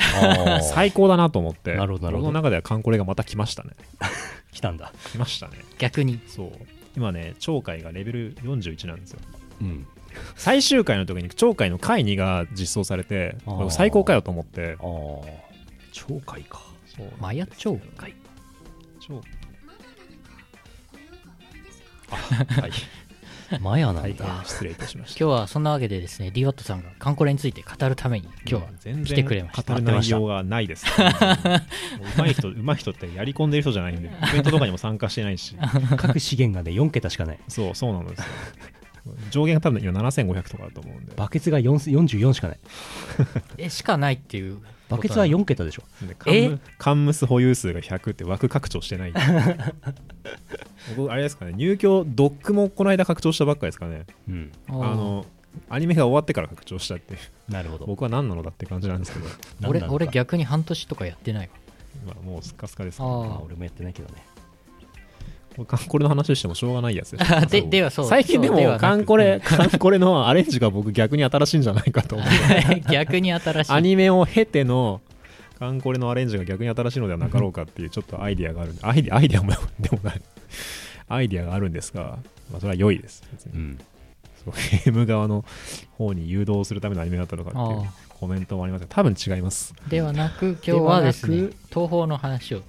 [0.73, 1.77] 最高だなと思って。
[1.77, 3.71] 僕の中ではカンコレがまた来ましたね
[4.55, 4.93] 来たんだ。
[5.13, 5.59] 来ましたね。
[5.79, 6.21] 逆に。
[6.27, 6.53] そう。
[6.97, 9.19] 今ね鳥海がレベル41なんですよ。
[9.61, 9.87] うん。
[10.37, 13.37] 最終回の時に鳥海の回2が実装されて
[13.69, 14.77] 最高かよと思って。
[14.81, 15.45] ああ
[15.93, 16.63] 超快か。
[16.87, 17.09] そう。
[17.21, 18.15] マヤ超会
[19.07, 19.21] 鳥
[22.09, 22.71] はい
[23.61, 25.25] マヤなん大だ変失礼いたしました。
[25.25, 29.75] 今日はそんなわけでですね d ワットさんがカンコレについて語るために今日は全来てくれました。
[29.75, 30.87] 語る内容がないです。
[30.87, 31.09] もう
[32.19, 35.57] 上手い人、上手い人ってやり込んでる人じゃないんで、 イベントとかにも参加してないし、
[35.97, 37.39] 各資源がね4桁しかない。
[37.49, 38.25] そう、そうなんですよ。
[39.31, 42.59] 上限が多分今7500とかだと思うんで、バケツが4 44しかない。
[43.59, 44.61] えしかないっていう
[44.97, 45.83] バケツは4桁でしょ。
[46.07, 49.13] でカンムカンムス保有数が100って枠拡張してない。
[50.97, 54.05] 僕、あれですかね、入居、ドックもこの間拡張したばっかですかね。
[54.29, 54.53] うん。
[54.69, 55.27] あの、
[55.69, 57.17] アニメが終わってから拡張したって。
[57.49, 57.87] なるほど。
[57.87, 59.27] 僕は何なのだって感じなんですけど、
[59.69, 61.55] 俺俺逆に半年とかやってないわ。
[62.05, 63.11] 今もうスッカスカです、あね。
[63.11, 64.23] あ俺もやってないけどね
[65.67, 68.09] カンコレの話してもしょうがないやつででではそう。
[68.09, 72.29] 最近でもカンコレ、カンコレのアレンジが僕逆に新しいんじゃないかと思う。
[72.91, 73.73] 逆に新しい。
[73.73, 75.01] アニメを経ての
[75.59, 80.23] カンコレのアレンジが逆に新しいのではなかろうかっていうちょっとアイディアがあるんで、アイディアアイディアもでもない。
[81.09, 82.19] アイディアがあるんですが、
[82.51, 83.23] まあ、それは良いです。
[83.33, 83.53] 別に。
[83.55, 83.79] うん。
[84.45, 85.45] そうゲーム側の
[85.93, 89.75] 方に誘導するためのアニメだったのかっていうあコメントもあります多分違います。
[89.89, 91.37] ではなく今日はですね。
[91.71, 92.63] 東宝の話を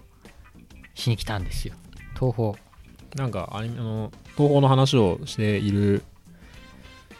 [0.94, 1.74] しに来たんですよ。
[2.14, 2.54] 東宝
[3.16, 6.04] なんかアニメあの東宝の話をしている、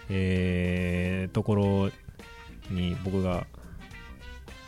[0.10, 1.90] えー、ところ
[2.70, 3.48] に僕が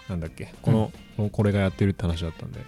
[0.08, 2.62] なんだっけこの、このこれがやってるって話だったんで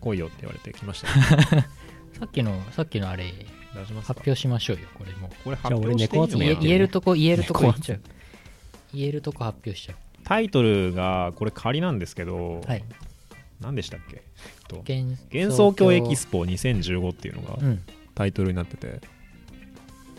[0.00, 1.66] 来いよって言われてきました、ね、
[2.18, 3.32] さっきのさっきのあれ
[3.74, 4.14] 出しますか？
[4.14, 5.30] 発表しましょうよこれも。
[5.42, 8.00] これじゃあ俺猫集め言える言えるとこ言えるとこ言猫っちゃう。
[8.92, 12.84] 言えるとこ発表しちゃタイトルがこれ仮なんですけど、うはい。
[13.60, 14.22] 何でしたっけ、
[14.68, 14.76] と。
[14.88, 17.82] 幻幻想郷エキスポ2015っていうのがうん。
[18.14, 19.00] タイトルになってて、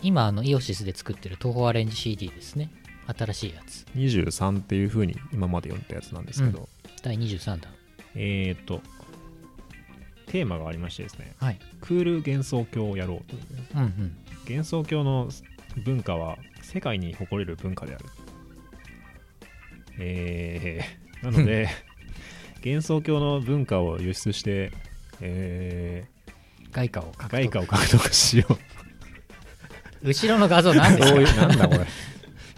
[0.02, 2.70] 今あのイオシスで作ってる東宝アレンジ CD ですね。
[3.06, 3.86] 新しいやつ。
[3.96, 6.68] 23っていう風に今まで読んだやつなんですけど、
[7.02, 7.72] 第23弾。
[8.14, 8.82] えーっと
[10.26, 11.34] テーマがありましてですね。
[11.38, 11.58] はい。
[11.80, 13.42] クール幻想郷をやろうという。
[13.74, 14.16] うんうん。
[14.48, 15.28] 幻想郷の
[15.84, 18.04] 文化は世界に誇れる文化である。
[19.98, 21.68] えー、なので
[22.66, 24.72] 幻想郷の文化を輸出して、
[25.20, 26.04] え
[26.72, 30.08] 外貨をー、獲外貨得を獲得しよう。
[30.08, 31.46] 後ろの画像なんですか？
[31.46, 31.86] なんだこれ。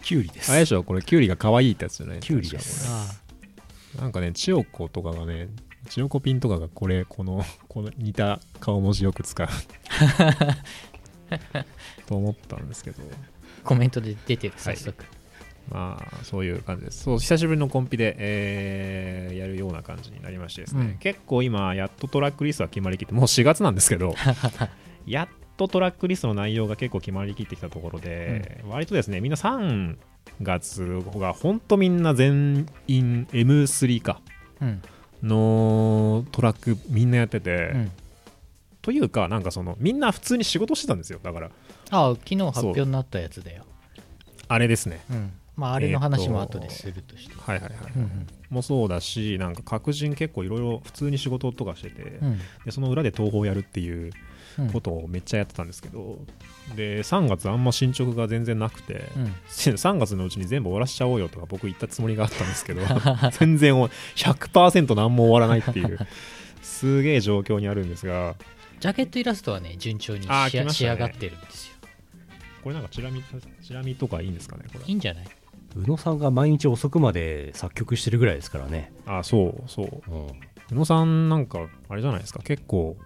[0.02, 0.50] キュウリです。
[0.50, 0.82] あれでしょ？
[0.82, 2.20] これキュウリが可愛いってやつじゃない？
[2.20, 2.88] キュウリです。
[2.90, 5.48] あなんかね千代子とかがね
[5.88, 9.48] 千代子ピンとかがこれこの この似た顔文字よく使う。
[12.06, 13.02] と思ったんですけど。
[13.02, 13.16] あ
[13.64, 15.04] コメントで出てる早速、
[15.70, 17.02] まあそういう感じです。
[17.04, 20.98] そう久しぶりのコンピで、えーやるような感じになりましてですね、うん。
[20.98, 24.14] 結構今やっとトラックリストが決まりきってもう4月なんですけど
[25.06, 29.96] やっとトラックリストの内容が結構決まりきってきたところで、割とですねみんな3
[30.42, 34.20] 月が本当みんな全員 M3 か
[34.60, 34.82] うん。
[35.22, 37.90] のトラックみんなやってて、うん。
[38.82, 41.20] というかなんかそのみんな普通に仕事してたんですよ。
[41.22, 41.50] だから
[41.90, 43.64] ああ昨日発表になったやつだよ。
[44.46, 45.00] あれですね。
[45.10, 46.86] うんまああれの話も後です。
[46.86, 48.26] るとして、はいはいはい、うんうん。
[48.50, 52.38] もそうだしなんか各人結構いろいろ普通に仕事とかしてて、うん。
[52.64, 54.12] でその裏で東宝やるっていう
[54.58, 54.70] うん。
[54.72, 56.18] ことをめっちゃやってたんですけど、
[56.74, 59.24] で3月あんま進捗が全然なくて、うん。
[59.50, 62.80] 3月のうちに全部終わらしちゃおうよとか僕言ったつもりがあったんですけど
[63.38, 65.98] 全然100%何も終わらないっていう
[66.62, 68.34] すげえ状況にあるんですが
[68.80, 70.70] ジャケットイラストはね順調に仕上来ましたね。
[70.72, 71.74] 仕上がってるんですよ。
[72.64, 73.22] これなんかチラ見
[73.62, 74.84] チラ見とかいいんですかねこれ。
[74.84, 75.26] いいんじゃない？
[75.76, 79.86] 宇野さんが毎日遅くまで作曲してるぐらいですからね、あそうそう。
[79.86, 80.26] うん、
[80.72, 82.40] 宇野さんなんかあれじゃないですか？
[82.42, 82.96] 結構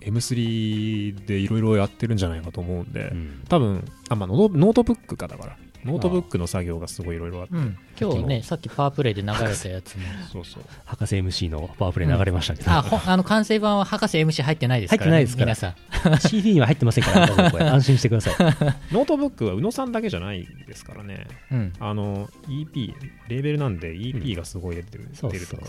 [0.00, 3.42] M3 でいろいろやってるんじゃないかと思うんで、うん。
[3.48, 7.78] 多分あ、まあ、ノートノートブックかだからノートブックの作業がすごいいろいろあって、うん。
[8.00, 10.04] 今日ねさっきパワープレイで流れたやつも。
[10.32, 10.62] そうそう。
[10.84, 15.76] 博士 MC のパワープレイ流れましたけど、あほんあの完成版は博士 MC 入ってないですから、ね、入ってないですから。
[16.00, 16.30] 皆さん。
[16.30, 18.34] CD には入ってませんから、安心してください。
[18.92, 21.26] ノートブックは宇野さんだけじゃないですからね。
[21.50, 21.72] うん。
[21.78, 22.94] あの EP
[23.28, 25.62] レーベルなんで EP がすごい出てる,、出るとか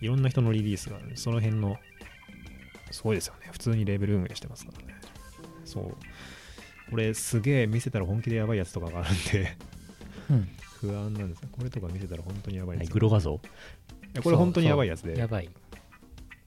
[0.00, 1.16] いろんな人のリリースがある。
[1.16, 1.76] その辺の
[2.90, 3.48] すごいですよね。
[3.52, 4.94] 普通にレーベル運営してますからね。
[5.64, 5.96] そう
[6.90, 9.56] これすげえ見せたら本気でやばいやつとかがあるんで
[10.30, 10.48] うん。
[10.80, 11.48] 不安なんですよ。
[11.52, 13.40] これとか見せたら本当にやばいやつ、グロ画像。
[14.22, 15.18] これ本当にやばいやつで。
[15.18, 15.48] やばい。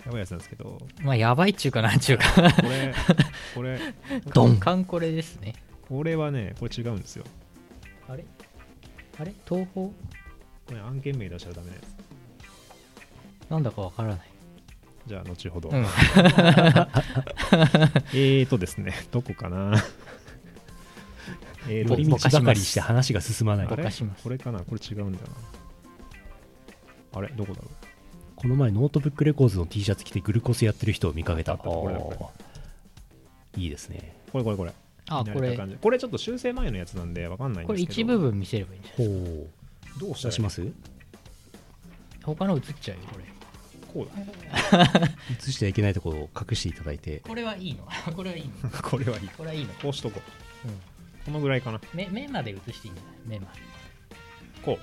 [0.05, 0.77] やばいやつなんですけど。
[1.01, 2.25] まあやばいっちゅうかなんちゅうか。
[2.33, 2.93] これ
[3.55, 3.79] これ
[4.33, 5.55] ドンカンコレですね。
[5.87, 7.25] これはねこれ違うんですよ。
[8.07, 8.23] あれ？
[9.19, 9.33] あれ？
[9.45, 9.87] 東方？
[9.87, 9.93] こ
[10.71, 11.85] れ案件名出したらダメなやつ。
[13.51, 14.19] なんだかわからない。
[15.07, 15.77] じゃあ後ほど、うん。
[18.13, 18.93] えーとですね。
[19.11, 19.73] どこかな？
[21.69, 23.67] えーと寄り道ばかりして話が進まない。
[23.67, 24.23] あれぼかします。
[24.23, 24.59] これかな？
[24.59, 25.25] これ違うんだよ
[27.13, 27.19] な。
[27.19, 27.29] あれ？
[27.29, 27.71] どこだろう？
[28.35, 31.59] この前ノートブックレコーズの T シャツ着てグルコスやってる人を見かけた。
[33.57, 34.15] いいですね。
[34.31, 34.73] これこれこれ。
[35.09, 35.57] あこれ。
[35.81, 38.13] これちょっと修正前のやつなんでわかんないんこれですけど。
[38.13, 39.13] 一部分見せればいいんじゃないほ
[39.43, 39.49] う。
[39.99, 40.35] どうしたらいい？
[40.35, 40.65] 出します？
[42.23, 43.25] 他の映っちゃうよこれ。
[44.05, 44.83] こうだ。
[45.47, 47.21] 映してはいけないところを隠していただいて。
[47.27, 47.85] これはいいの。
[48.15, 48.69] これはいいの。
[48.81, 49.27] これはいい。
[49.29, 49.73] これはいいの。
[49.73, 50.21] こうしとこ
[50.65, 50.75] う、うん
[51.29, 51.79] このぐらいかな。
[51.93, 53.39] 目目まで映していいんじゃない？
[53.39, 53.59] 目まで。
[54.65, 54.79] こ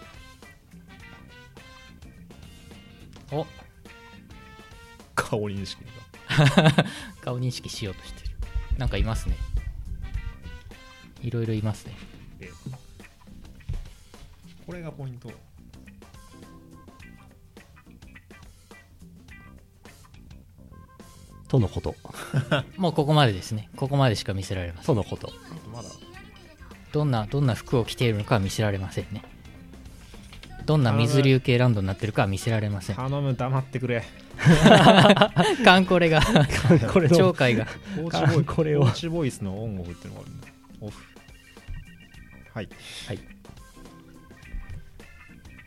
[3.33, 3.37] う。
[3.37, 3.47] お。
[5.17, 6.85] 顔認識が
[7.21, 8.37] 顔認識しようとしてる。
[8.79, 9.37] なんかいますね。
[11.21, 11.97] いろいろいますね。
[12.39, 12.49] で
[14.65, 15.33] これがポイント。
[21.49, 21.97] とのこと。
[22.77, 23.69] もうここまでですね。
[23.75, 24.87] ここまでしか見せられません。
[24.87, 25.33] とのこと。
[25.51, 25.89] あとまだ
[26.97, 29.23] どんなどんな服を着ているのかは見せられませんね。
[30.65, 32.97] どんな水流系ランドになってるかは見せられません。
[32.97, 34.03] 頼む黙ってくれ。
[35.63, 36.23] カンコレが。
[36.91, 37.17] これの。
[37.19, 37.67] 鳥海が。
[37.67, 38.81] コーチボイこれを。
[38.81, 40.49] コーチボイスのオンオフっていうのがあるんだ
[40.81, 41.05] オフ。
[42.55, 42.69] はい。
[43.09, 43.19] はい。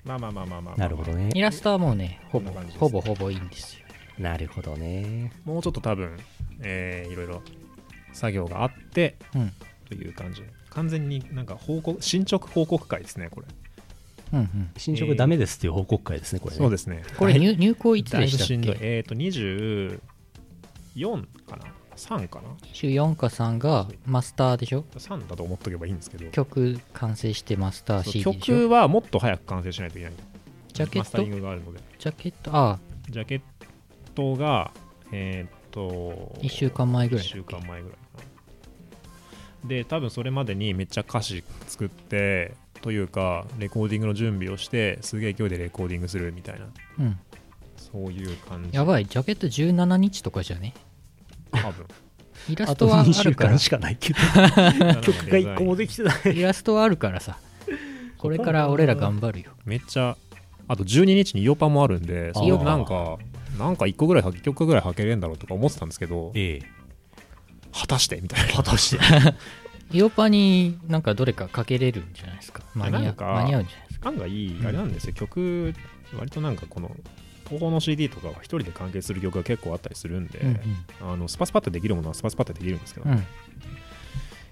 [0.04, 1.30] まあまあまあまあまあ、まあ、なるほどね。
[1.36, 3.86] イラストはもうねほぼこんな感じですほぼほぼいいんですよ。
[4.18, 5.32] なるほどね。
[5.46, 6.18] もうちょっと多分、
[6.62, 7.44] えーいろいろ
[8.14, 9.54] 作業があってうん。
[9.88, 10.44] という感じ
[10.80, 13.48] 完全になんか報告進捗報告会ですねこれ。
[14.32, 14.72] うんうん。
[14.78, 16.58] 進捗ダメですっていう報告会ですねこれね。
[16.58, 17.04] そうですね。
[17.18, 18.56] これ入入校いつでしたっけ？
[18.80, 20.00] えっ、ー、と24
[21.50, 21.66] かな
[21.98, 22.50] ？3かな？
[22.72, 26.30] 週4か3がマスターでしょ？3だと思っとけばいいんですけど。
[26.32, 28.34] 曲完成してマスター CD でしょ？
[28.36, 30.14] 曲はもっと早く完成しないといけない
[30.72, 31.00] ジャケット？
[31.00, 31.80] マスタリングがあるので。
[31.98, 32.56] ジャケット？
[32.56, 32.80] ああ。
[33.10, 33.42] ジャケッ
[34.16, 34.72] トが
[35.12, 37.26] えっ、と1週間前ぐらい。
[37.26, 37.98] 1週間前ぐらい
[39.66, 46.68] で多分それまでにめっちゃ歌詞作ってというかレコーディングの準備をしてすげえ勢いでレコーディングするみたいな。
[47.00, 47.20] うん。
[47.78, 48.76] そういう感じ。
[48.76, 49.06] やばい。
[49.06, 50.74] ジャケット17日とかじゃね？
[51.52, 51.86] 多分。
[52.48, 53.52] イラストは2週あるから。
[53.52, 54.20] 間しかないけど。
[55.02, 56.38] 曲が1個もできてない。
[56.38, 57.38] イラストはあるからさ。
[58.18, 59.52] これから俺ら頑張るよ。
[59.66, 60.18] めっちゃ
[60.70, 63.18] あと12日にイオパもあるんでそれなんか
[63.58, 66.79] なんか1個ぐらい1曲ぐらい履けれんだろうとか思ってたんですけどええ
[67.74, 68.54] 果たしてみたいな。
[68.54, 69.04] 果たして。
[69.92, 72.62] イオパになんかどれかかけれるんじゃないですか？
[72.76, 74.10] 間に合う間に合うんじゃないですか？
[74.10, 75.74] 案外いいあれなんですよ、曲
[76.18, 76.96] 割となんかこの
[77.46, 80.60] 東宝の CD とかは一人で完結する曲が結構あったりするんで、うん
[81.02, 83.26] あのスパスパってできるものはスパスパってできるんですけど、うんうん。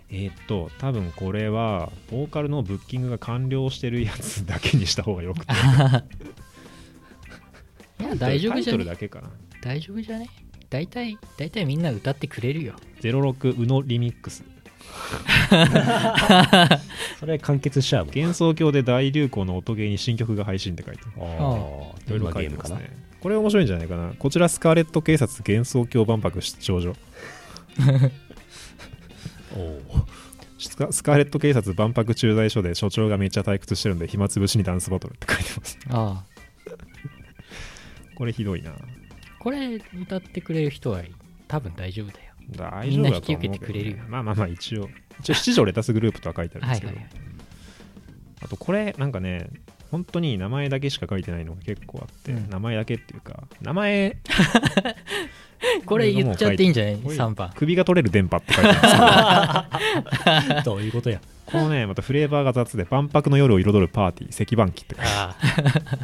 [0.09, 5.53] えーっと多分これはボーカルのブッキングが完了してるやつだけにした方がよくて。
[7.99, 8.86] いや大丈夫じゃね？
[8.86, 9.30] だけかな。
[9.61, 10.28] 大丈夫じゃね？
[10.70, 12.76] 大体大体みんな歌ってくれるよ。
[13.01, 14.43] 06うのリミックス。
[17.20, 21.22] それ完結しちゃうもん幻想郷で大流行の音ゲーに新曲が配信って書いてある。
[21.22, 21.34] ああい
[22.09, 22.78] ろいろどんなゲームかな？
[22.78, 24.13] 書いてますねこれ面白いんじゃないかな。
[24.18, 26.95] こちらスカーレット警察幻想郷万博出張所。
[29.55, 29.82] おお
[30.59, 35.78] スカスカーレット警察万博駐在所で所長がめっちゃ退屈してるんで暇つぶしにダンスバトルって書いてます。
[35.89, 36.26] ああ。
[38.15, 38.72] これひどいな
[39.40, 41.02] これ歌ってくれる人は
[41.48, 42.34] 多分大丈夫だよ。
[42.52, 43.98] 大丈夫だと思うけど、ね、みんな引き受けてくれるよ。
[44.08, 44.90] まあまあまあ一応。
[45.20, 47.14] 一応七条レタスグループとは書いてあるんですけど、はいはい
[48.40, 49.50] あとこれなんかね
[49.90, 52.50] 本当に名前だけしか書いてないのが結構あって、うん。
[52.52, 54.18] 名前だけっていうか名前
[55.88, 56.98] これ言っちゃっていいんじゃない？
[56.98, 60.02] これ ?3 番首が取れる電波って書いてある。
[60.02, 61.20] んですけどどういうことや。
[61.48, 65.36] このねまたフレーバーが雑で万博の夜を彩るパーティー石板機って書いてあ
[65.96, 65.98] る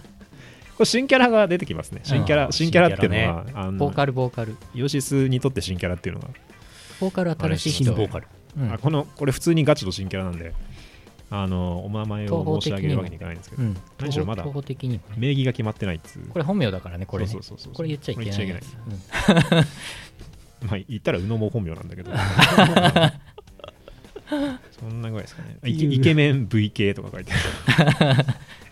[0.80, 2.02] れ新キャラが出てきますね。
[2.04, 4.56] 新キャラ、うん新キャラっていうのは、あのあボーカルボーカル。
[4.74, 6.30] ヨシスにとって新キャラっていうのが、
[7.00, 7.84] ボーカル新しい人。
[7.86, 8.28] 新ボーカル。
[8.58, 8.74] うん。
[8.74, 10.54] あこのこれ普通にガチの新キャラなんで
[11.30, 13.78] あのお名前を申し上げるわけにいかないんですけど、うん。
[14.00, 14.46] 何しろまだ
[15.18, 16.28] 名義が決まってないっつう。
[16.30, 17.32] これ本名だからねこれね。
[17.32, 17.74] そうそうそうそう。
[17.74, 18.62] これ言っちゃいけない
[20.66, 22.12] まあ言ったら宇野も本名なんだけど。
[24.80, 25.58] そんなぐらいですかね。
[25.66, 28.26] イケイケメン VK とか書いてある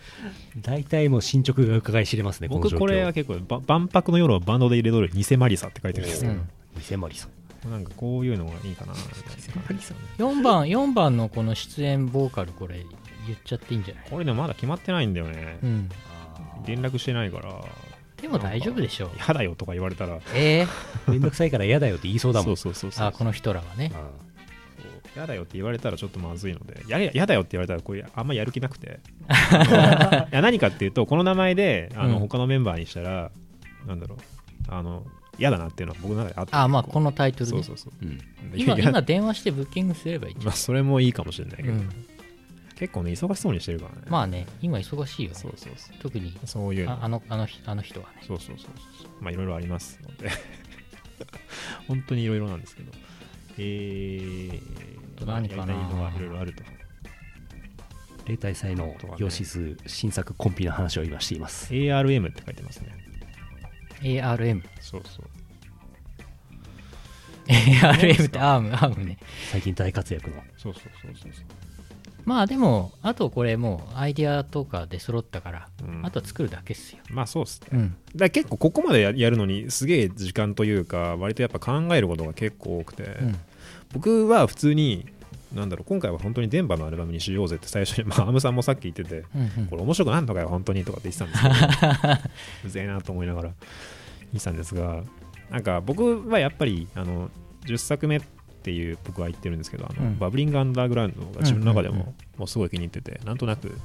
[0.58, 6.48] 大体もう進捗が伺い知れますね僕これは結構ば万博の夜をバンドで入れとる偽マリサって書いてるんですよ、うん。
[6.88, 7.28] 偽マリさ
[7.66, 7.70] ん。
[7.70, 8.92] なんかこういうのがいいかな。
[8.92, 12.84] みたいな感じですよね4番4番のこの出演ボーカルこれ
[13.26, 14.10] 言っちゃっていいんじゃない？
[14.10, 15.88] これでもまだ決まってないんだよね、うん。
[16.66, 17.54] 連絡してないから。
[18.20, 19.10] でも大丈夫でしょう。
[19.16, 20.18] 嫌だよとか言われたら。
[20.34, 20.66] えー、
[21.10, 22.56] めんどくさいから嫌だよって言いそうだもん。
[22.56, 23.90] そうそうそうそうあこの人らはね。
[23.94, 24.31] う
[25.14, 29.00] 嫌だよって言われたらちょっとまずいのでやれ嫌だよって言われたらこれあんまやる気なくて。
[29.28, 32.18] いや何かっていうとこの名前であの、うん。
[32.20, 33.30] 他のメンバーにしたら
[33.86, 34.18] なんだろう
[34.68, 35.04] あの
[35.38, 37.62] 嫌だなっていうのは僕の中であってあまあこのタイトルね。
[37.62, 38.06] そうそうそう。
[38.06, 38.20] うん。
[38.54, 40.46] 今今電話してブッキングすればいいじゃん。
[40.46, 41.88] まあそれもいいかもしれないけど、うん。
[42.76, 44.02] 結構ね忙しそうにしてるからね。
[44.08, 45.34] まあね今忙しいよね。
[45.36, 45.96] そうそうそう。
[46.00, 46.92] 特にそういうの。
[46.92, 48.22] ああのあのあの人はね。
[48.26, 48.66] そうそうそう
[49.02, 49.22] そう。
[49.22, 50.30] まあいろいろありますので。
[51.88, 52.92] 本当にいろいろなんですけど。
[53.58, 54.91] えー、
[55.26, 55.72] 何かな。
[55.72, 56.62] やりたいのはいろいろあると。
[58.26, 61.72] 例大祭のヨシス新作コンピの話を今しています。
[61.72, 62.90] ARM って書いてますね。
[64.02, 65.26] ARM そうそう。
[67.48, 69.18] ARM ってアームアームね。
[69.50, 70.36] 最近大活躍の。
[70.56, 71.44] そうそうそうそうそう。
[72.24, 76.06] まあでもあとこれもうアイデアとかで揃ったから、うん。
[76.06, 77.00] あとは作るだけっすよ。
[77.10, 77.68] まあそうっすね。
[77.72, 77.96] うん。
[78.14, 83.36] だ結構ここまでややるのにすげえ時間というか割とやっぱ考えることが結構多くて、うん
[83.92, 85.06] 僕は普通に
[85.54, 89.66] なんだろう今回は本当に電波のアルバムにしようぜって最初に、 まあ、アムさんもさっき言っててうんうん。
[89.66, 92.14] これ面白くなんのかよ本当にとかって言ってたんですけど
[92.66, 93.54] うぜえなと思いながら言
[94.36, 95.02] ってたんですが
[95.50, 97.30] なんか僕はやっぱりあの
[97.66, 98.20] 10作目っ
[98.62, 100.18] ていう僕は言ってるんですけどあの、うん。
[100.18, 103.76] バブリングアンダーグラウンドが自分の中でももうすごい気に入っててなんとなく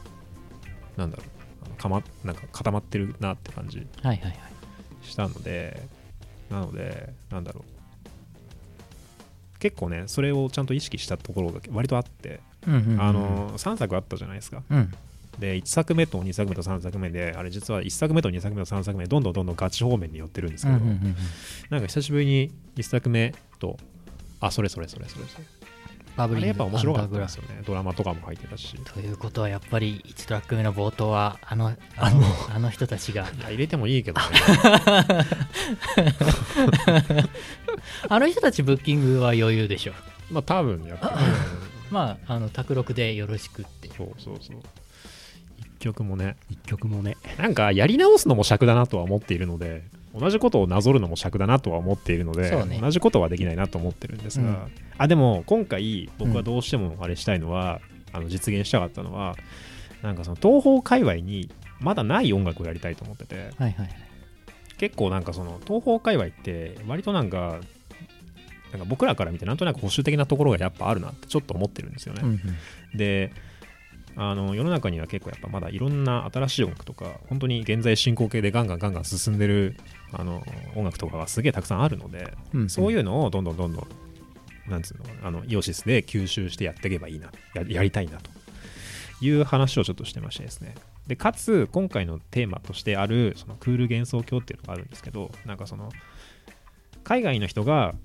[0.95, 1.24] なんだろ
[1.76, 4.39] うかまなんか固まってるなって感じはいはいはい。
[5.01, 5.82] したので
[6.49, 7.77] なのでなんだろう
[9.60, 14.62] 結構ねそれをちゃんと意識したところが割とあって、うんうんうんあの3作あったじゃないですか。
[14.70, 14.93] うん。
[15.39, 21.16] で1作目と2作目と3作目であれ実は1作目と2作目と3作目どんどんどんどんガチ方面に寄ってるんですけど、うんうんうんうん。
[21.70, 23.78] なんか久しぶりに1作目と
[24.39, 25.43] あそれそれそれそれそれ。
[25.43, 25.57] あ
[26.18, 27.61] バブリングれやっぱ面白かったですよね。
[27.65, 28.76] ドラマとかも入ってたし。
[28.93, 33.18] ということはやっぱり1トラック目の冒頭はあのあのあの人たちが。
[33.18, 34.28] や入れてもいいけどね。
[38.09, 39.93] あの人たちブッキングは余裕でしょ。
[40.32, 41.18] まあ多分やっぱ
[41.91, 43.89] まああの卓録でよろしくって。
[43.89, 44.57] そうそうそう。
[44.57, 46.36] 1曲もね。
[46.49, 47.18] 一曲もね。
[47.38, 49.84] なんかやり直すのも尺だなとは思っているので
[50.20, 52.80] 同じことをなぞるのも尺だなとは思っているので、ね。
[52.82, 54.72] 同じことはできないなと思ってるんですが、うん。
[54.97, 57.80] あでも今回僕はどうしてもあれしたいのは、
[58.13, 59.36] あの実現したかったのは
[60.01, 61.49] なんかその東方界隈に
[61.80, 63.89] まだない音楽をやりたいと思っててはいはいはい。
[64.78, 67.59] 結構なんかその東方界隈って割となんか
[68.72, 72.22] なんか僕らから見てなんとなく保守的なところがやっぱあるなってちょっと思ってるんですよね。
[72.24, 72.97] うんうん。
[72.97, 73.32] で
[74.20, 79.78] あの世の中には結構やっぱまだいろんな新しい音楽とか本当に現在進行形でガンガンガンガン進んでる
[80.14, 80.43] あの
[80.76, 83.88] 音楽とかがすげえたくさんあるので、うんそういうのをどんどんどんどん
[84.70, 88.30] なんつうのあのイオシスで吸収してやっていけばいいなややりたいなと
[89.22, 90.76] いう話をちょっとしてましてですね。
[91.08, 95.89] でかつ今回のテーマとしてあるそのクール幻想郷っていうのがあるんですけどなんかその
[97.05, 97.95] 海外の人が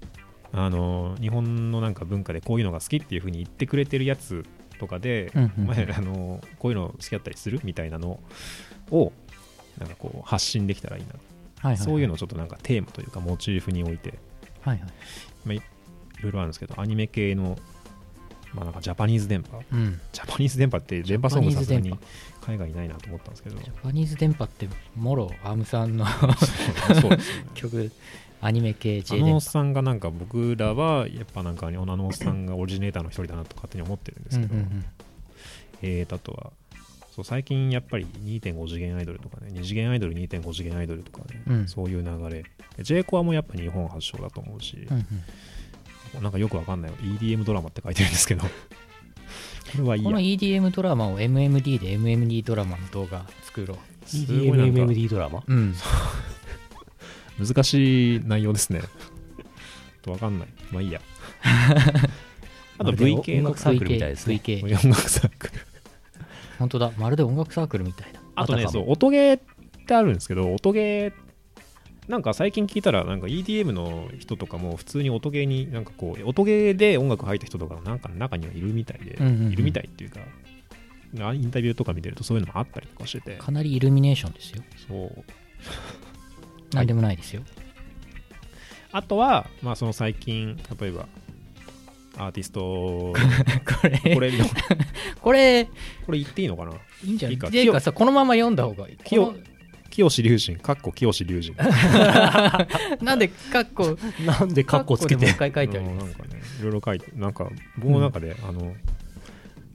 [0.52, 4.44] あの日本のなんか文化でこういうのが好きっていうふうに言ってくれてるやつ
[4.78, 8.20] とかで、うんうんあのこういうの好きだったりするみたいなの
[8.90, 9.12] を
[9.78, 11.14] なんかこう発信できたらいいな、
[11.62, 14.14] はいはいそういうのをちょっとなんかテーマというかモチーフに置いて
[14.62, 14.88] はいはい。
[15.44, 15.60] まあ、いい
[16.22, 17.56] ろいろあるんですけどアニメ系の、
[18.54, 19.60] まあ、なんかジャパニーズ電波？
[19.72, 20.00] うん。
[20.12, 21.96] ジャパニーズ電波って電波ソングさすがに
[22.40, 23.56] 海外にないなと思ったんですけど。
[23.58, 26.04] ジャパニーズ電波ってもろアームさんの
[27.54, 27.90] 曲
[28.40, 29.30] アニメ系あ J 電波。
[29.30, 34.84] のおっさんがなんか僕らはやっぱなんかあのおっさんがオリジネーターの一人だなと勝手に思ってるんですけど、うんうんうん。
[35.82, 36.52] えー、あとは
[37.14, 41.68] そう最近やっぱり2.5次元アイドルとかね2次元アイドル2.5次元アイドルとかね、うん。
[41.68, 42.42] そういう流れ。
[42.82, 45.06] J コアもやっぱ日本発祥だと思うし、うん
[46.16, 46.22] うん。
[46.22, 48.44] なんかよくわかんない EDM ドラマって書いてるんですけど。
[48.48, 48.48] こ
[49.76, 50.08] れはいいや。
[50.08, 55.40] この EDM ドラマを MMD で MMD ドラマの動画作ろすごいなんか EDMMMD ドラマ？
[55.46, 55.74] ううん。
[57.46, 58.80] 難しい内容ですね。
[60.00, 60.48] とわかんない。
[60.70, 61.02] まあいいや。
[62.78, 64.40] あとまるで V 系の音楽サークルみたいですね。
[64.42, 65.71] VK 音楽サークル。
[66.62, 66.92] 本当だ。
[66.96, 68.20] まるで音楽サークルみたいな。
[68.36, 69.40] あとね、そう、音ゲーっ
[69.84, 71.12] てあるんですけど、音ゲー、
[72.08, 79.52] なんか最近聞いたら、なんか EDM の人とかも普通に音ゲーに、なんかこう、音ゲーで音楽入った人とかなんか中にはいるみたいで、うんうんうん。
[79.52, 80.20] いるみたいっていうか、
[81.20, 84.62] あインタビューとか見てるとそういうのもあったりとかしてて、かなりイルミネーションですよ。
[84.86, 85.24] そう。
[86.76, 87.42] なんでもないですよ。
[88.92, 91.08] あとは、まあその最近、例えば、
[92.18, 92.60] アーティスト、
[93.80, 94.14] これ。
[94.14, 94.32] これ、
[95.20, 95.64] これ。
[96.06, 96.72] これ言っていいのかな？
[97.04, 97.34] いいんじゃない？
[97.34, 97.48] いいか？
[97.48, 98.96] っていうかさこのまま読んだ方がいい。
[99.04, 99.34] 清こ
[99.90, 101.54] 清志龍神、かっこ清志龍神。
[101.56, 101.64] の
[103.04, 105.26] なんでカッコなんでカッコつけて？
[105.26, 106.28] でもう一回書いてあるうんなんかね、
[106.60, 107.48] いろいろ書いて、なんか、
[107.78, 108.74] 僕の中で、あの、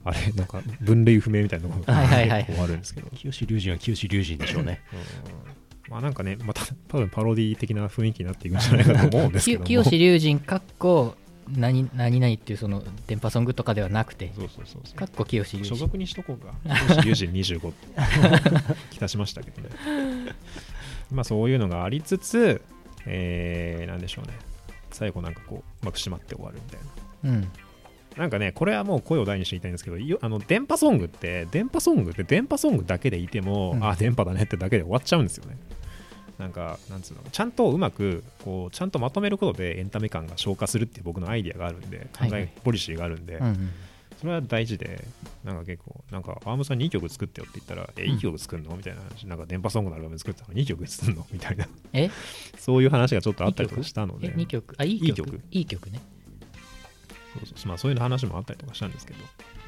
[0.04, 2.44] あれ、なんか、分類不明みたいなのがはいはいはい。
[2.46, 4.80] 結構あるんですけど、清志龍神は清志龍神でしょうね。
[4.92, 5.92] うん。
[5.92, 9.66] まあなんかねまた多分パロディ的な雰囲気になっていくんじゃないかと思うんですけども。
[9.66, 11.14] 清志龍神かっこ
[11.56, 16.54] 何何々っていうその電波ソングとかではなくてそうそうそうそうかっこ清志所属にしとこうか。
[17.04, 17.72] 友人25
[18.90, 19.68] きたしましたけどね。
[21.10, 22.60] まあそういうのがありつつ、
[23.06, 24.34] えー、なんでしょうね。
[24.90, 26.80] 最後なんかこう、うまく締まって終わるみたい
[27.24, 27.30] な。
[27.30, 27.48] うん
[28.16, 35.56] なんかね、これはもう声を大にして言いたいんですけど、よあの電波ソングって、電波ソングって電波ソングだけでいても、うんあ、電波だねってだけで終わっちゃうんですよね。
[36.38, 42.42] なんか、なんつうの、ちゃんとうまく、こう、ちゃんとまとめることでエンタメ感が消化するっていう僕のアイディアがあるんで、考はいはい。
[42.42, 43.70] え、ポリシーがあるんで、うんうん。
[44.18, 45.04] それは大事で、
[45.44, 48.76] なんか結構、なんか、アームさんにいい曲作ってよって言ったら、え、いい曲作るの？
[48.76, 50.54] みたいな話、なんか電波ソングのアルバム作ったの？
[50.54, 51.26] にいい曲作るの？
[51.32, 52.10] みたいな、え？
[52.58, 54.74] そういう話がちょっとあったりとかしたので、え2曲？
[54.78, 55.40] あいいいい曲曲。
[55.50, 56.00] いい曲ね
[57.46, 57.68] そうそう。
[57.68, 59.20] まあ、そういう話もあったりとかしたんですけど、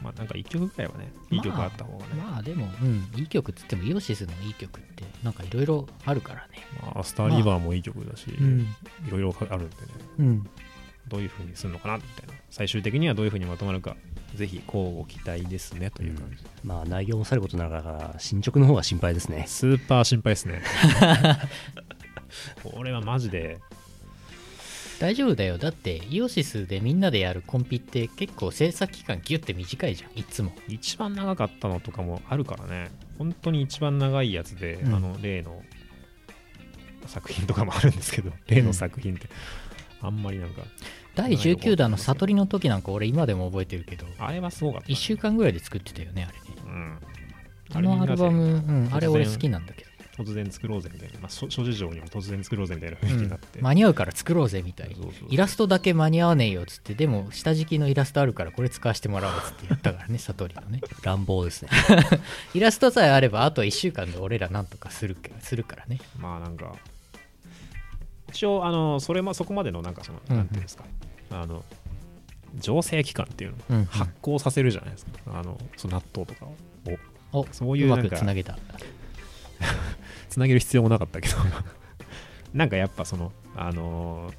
[0.02, 6.66] まあ、なんか1曲ぐらいはね、いい曲あった方がね、まあでもうんいい曲っつってもイオシスのいい曲ってなんかいろいろあるからね。
[6.82, 8.60] まあ、スターリバーもいい曲だし、うん。
[9.06, 9.82] いろいろあるんでね、
[10.18, 10.50] うん。
[11.08, 13.96] どういう風にするのかなみたいな、最終的にはどういう風にまとまるか、
[14.34, 16.36] ぜひ、こうご期待ですねという感じ。
[16.64, 19.44] まあ内容もさることながら進捗の方が心配ですね。
[19.48, 20.62] スーパー心配ですね。
[22.62, 23.58] これはマジで、
[25.00, 25.56] 大丈夫だよ。
[25.56, 30.10] だってイオシスでみんなでやるコンピって結構制作期間ギュッて短いじゃん。
[30.18, 30.52] いつも。
[30.68, 34.94] 一番長かったのとかもあるからね、本当に一番長いやつで、うん。
[34.94, 35.62] あの例の
[37.06, 39.30] 作品とかもあるんですけど、例の作品って、
[40.02, 40.60] あんまりなんか、
[41.14, 44.04] 第19弾の悟りの時なんか俺今でも覚えてるけど。
[44.18, 46.44] あれはすごかった、1週間ぐらいで作ってたよねあれね。
[46.66, 46.98] うん、
[47.72, 49.89] あのアルバム、うん、あれ俺好きななんだけど、
[50.24, 55.28] 突然作ろうぜみたいな、まあ、諸諸事情にも突然作ろうぜみたいな雰囲気になって、間に合うから作ろうぜみたいそうそうそう。
[55.30, 56.94] イラストだけ間に合わねえよっつって。
[56.94, 60.80] でも下敷きのイラストあるからこれ使わせてもらおうっつって言ったからね 悟りのね。
[61.02, 61.70] 乱暴ですね。
[62.54, 66.00] イラストさえあればあと1週間で俺らなんとかするけするからね。
[66.18, 66.74] まあなんか
[68.30, 70.32] 一応あのそれもそこまでのなんかその、うん。
[70.32, 70.84] うんなんていうんですか。
[71.30, 71.64] あの
[72.58, 73.84] 醸成期間っていうのをうんうん。
[73.86, 76.54] 発酵させるじゃないですか、あのその納豆とかを。
[77.32, 78.58] おそういううなんかまくつなげた
[80.28, 81.36] つなげる必要もなかったけど。
[82.54, 84.32] なんかやっぱそのあの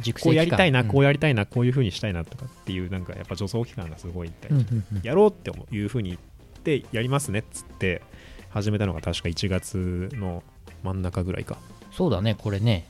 [0.00, 0.22] 熟成期間。
[0.24, 0.88] こうやりたいな、うん。
[0.88, 4.62] こうやりたいなこういうふうにしたいなとかっていうなんかやっぱ助走期間がすごい大事、うんう
[4.94, 5.02] んうん。
[5.02, 8.02] やろうっていうふうに言ってやりますねっつって
[8.50, 10.42] 始めたのが確か1月の
[10.82, 11.58] 真ん中ぐらいか。
[11.92, 12.86] そうだねこれね。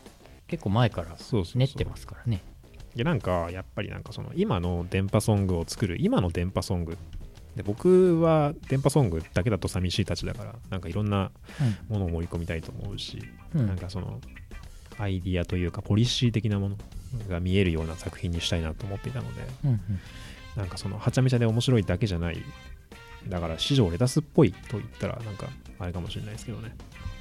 [0.48, 1.58] 結構前からそうそうそう。
[1.58, 2.42] 練ってますからね。
[2.94, 6.96] でなんかやっぱりなんかその今の電波ソングを作る今の電波ソング
[7.57, 11.30] で僕は電波ソングだけだと寂しいたちだからなんかいろんな
[11.88, 13.18] ものを盛り込みたいと思うし、
[13.54, 13.66] うん。
[13.66, 14.20] なんかその
[14.98, 16.76] アイディアというかポリシー的なもの
[17.28, 19.80] が見えるような作品にしたいなと思っていたのでうんうん。
[20.57, 22.42] なんかそのはちゃめちゃで面白いだけじゃない
[23.28, 25.48] だから市場レタスっぽいと言ったらなんか
[25.78, 26.74] あれかもしれないですけどね。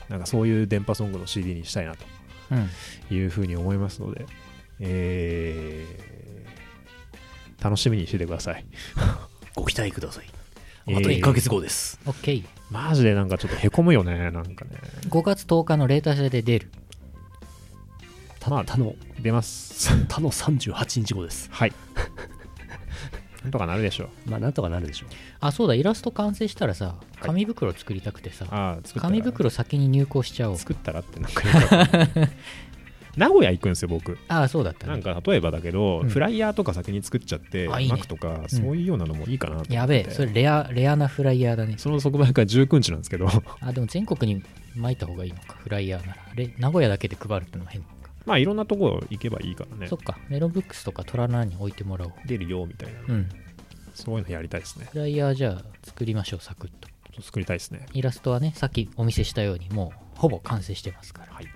[0.10, 2.06] なんかそういう電波ソングの CD にしたいなと
[2.52, 4.26] うんいうふうに思いますので、
[4.80, 6.16] えー
[7.64, 8.66] 楽しみにしててください。
[9.56, 10.26] ご期待ください。
[10.88, 14.72] えーあと1ヶ月後です、OK5 マジでなんかちょっとへこむよね、なんかね。
[15.10, 16.70] 月10日のレータ社で出る。
[18.48, 19.90] まあ他の出ます。
[20.08, 21.50] 他の38日後です。
[21.52, 21.74] はい。
[23.42, 24.30] なんとかなるでしょう。
[24.30, 25.10] まあなんとかなるでしょう。
[25.40, 29.02] あそうだイラスト完成したらさ紙袋作りたくてさ、ああ、作ったら。
[29.02, 30.58] 紙袋先に入稿しちゃおう。
[30.58, 31.42] 作ったらってなんか
[33.18, 34.18] 名古屋行くんですよ、僕。
[34.28, 34.94] ああそうだったね。
[34.94, 36.10] なんか例えばだけど、うん。
[36.10, 37.94] フライヤーとか先に作っちゃって、あいいね。
[37.94, 39.74] マックとか、そういうようなのもいいかなと思って。
[39.74, 41.76] やべえそれレアレアなフライヤーだね。
[41.78, 43.28] その即売会19日なんですけど、
[43.62, 44.44] あでも全国に
[44.76, 46.22] 巻いた方がいいのかフライヤーなら。
[46.36, 47.88] レ名古屋だけで配るってのは変か。
[48.26, 49.88] まあいろんなところ行けばいいからね。
[49.88, 50.00] そっ。
[50.00, 52.14] かメロンブックスとかトラナーに置いてもらおう。
[52.26, 53.30] 出るよみたいな、うん。
[53.94, 54.88] そういうのやりたいですね。
[54.92, 56.90] フライヤーじゃあ作りましょうサクッと。
[57.22, 57.86] 作りたいですね。
[57.94, 61.34] イラストはねさっきお見せしたようにもうほぼ完成してますから。
[61.34, 61.48] はい。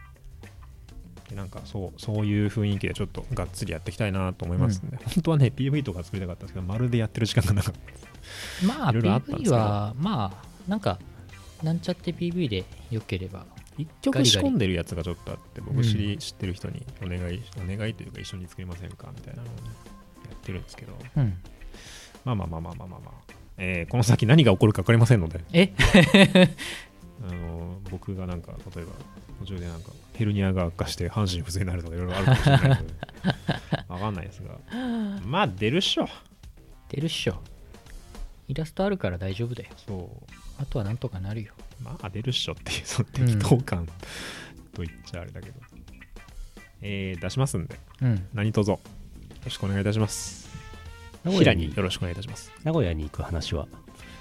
[1.30, 4.90] でなんかそうそういう雰囲気でちょっとがっつりやっていきたいなと思いますん。
[4.90, 7.80] で、本当はね PV とか作りたかったんですけどまるでやってる時間がなかった。
[8.68, 11.00] まあ PV はまあなんか
[11.64, 13.46] なんちゃって PV でよければ
[13.78, 16.20] 一曲仕込んでるやつがちょっとあって僕知り、うん。
[16.20, 19.62] 知ってる人にお願いお願いというか一緒に作りませんかみたいなのをね
[20.30, 20.94] やってるんですけど。
[21.18, 21.38] うん。
[22.26, 25.42] まあまあまあまあまあまあまあ、えーこの先何が起こるか分かりませんので。
[25.54, 25.74] え？
[27.22, 28.92] あの僕がなんか例えば
[29.40, 32.84] 途中でなんかヘルニアが悪化して半身不随になるとかいろいろあるかもしれないので
[33.88, 34.50] 分かんないですが。
[35.26, 36.10] まあ出るっしょ。
[36.90, 37.42] 出るっしょ。
[38.50, 39.70] イラストあるから大丈夫だよ。
[39.88, 40.34] そう。
[40.62, 41.54] あとはなんとかなるよ。
[41.82, 43.86] まあ出るっしょっていうその適当感
[44.74, 45.56] と言っちゃあれだけど、
[46.82, 47.80] えー出しますんで。
[48.02, 48.28] うん。
[48.34, 48.72] 何卒。
[48.72, 48.80] よ
[49.46, 50.50] ろしくお願いいたします。
[51.24, 52.52] 名古屋によろしくお願いいたします。
[52.66, 53.70] 名古屋に行く話は？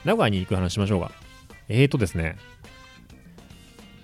[0.05, 1.11] 名古屋に行く話しましょうか。
[1.69, 2.37] えーとですね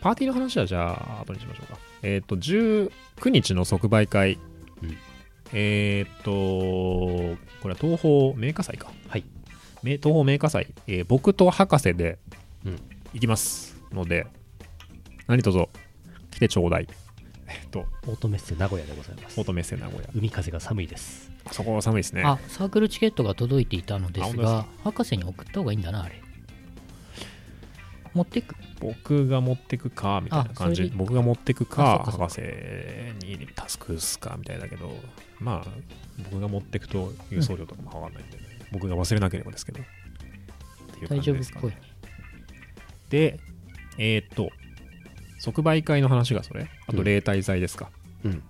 [0.05, 1.79] パーティーの話はじゃあ後にしましょうか。
[2.03, 2.91] えっ、と19
[3.31, 4.39] 日の即売会、
[4.83, 4.99] うん。
[5.55, 8.93] えっ、とこれは東宝メーカー祭か。
[9.09, 9.25] はい。
[9.83, 12.19] め東宝メーカー祭、えー僕と博士で
[12.67, 12.79] うん。
[13.15, 14.27] 行きますので、
[15.27, 15.67] 何卒
[16.33, 16.89] 来てちょうだい。
[17.49, 19.41] えっ、とオートメッセ名古屋でございます。
[19.41, 20.11] オートメッセ名古屋。
[20.15, 21.33] 海風が寒いです。
[21.51, 22.25] そこは寒いですね。
[22.27, 26.21] あサークルチケットが届いていたのですが博士に送った方がいいんだなあれ。
[28.13, 28.55] 持ってく
[28.85, 30.93] 僕が持ってくかみたいな感じ。
[30.95, 32.43] 僕が持ってくあか博士
[33.27, 34.95] にタスクすかみたいだけど
[35.41, 35.71] まあ
[36.31, 38.45] 僕が持ってくと郵送料とかもかかんないんで、ね。
[38.73, 39.81] 僕が忘れなければですけど。
[39.81, 39.85] っ
[40.95, 41.61] ていう感大丈夫っじですかね。
[41.63, 41.79] ぽいね。
[43.09, 43.41] で
[43.97, 44.51] えーっと
[45.39, 46.69] 即売会の話がそれ。
[46.87, 47.05] あとうん。
[47.05, 47.91] 例大祭ですか、
[48.23, 48.43] うん。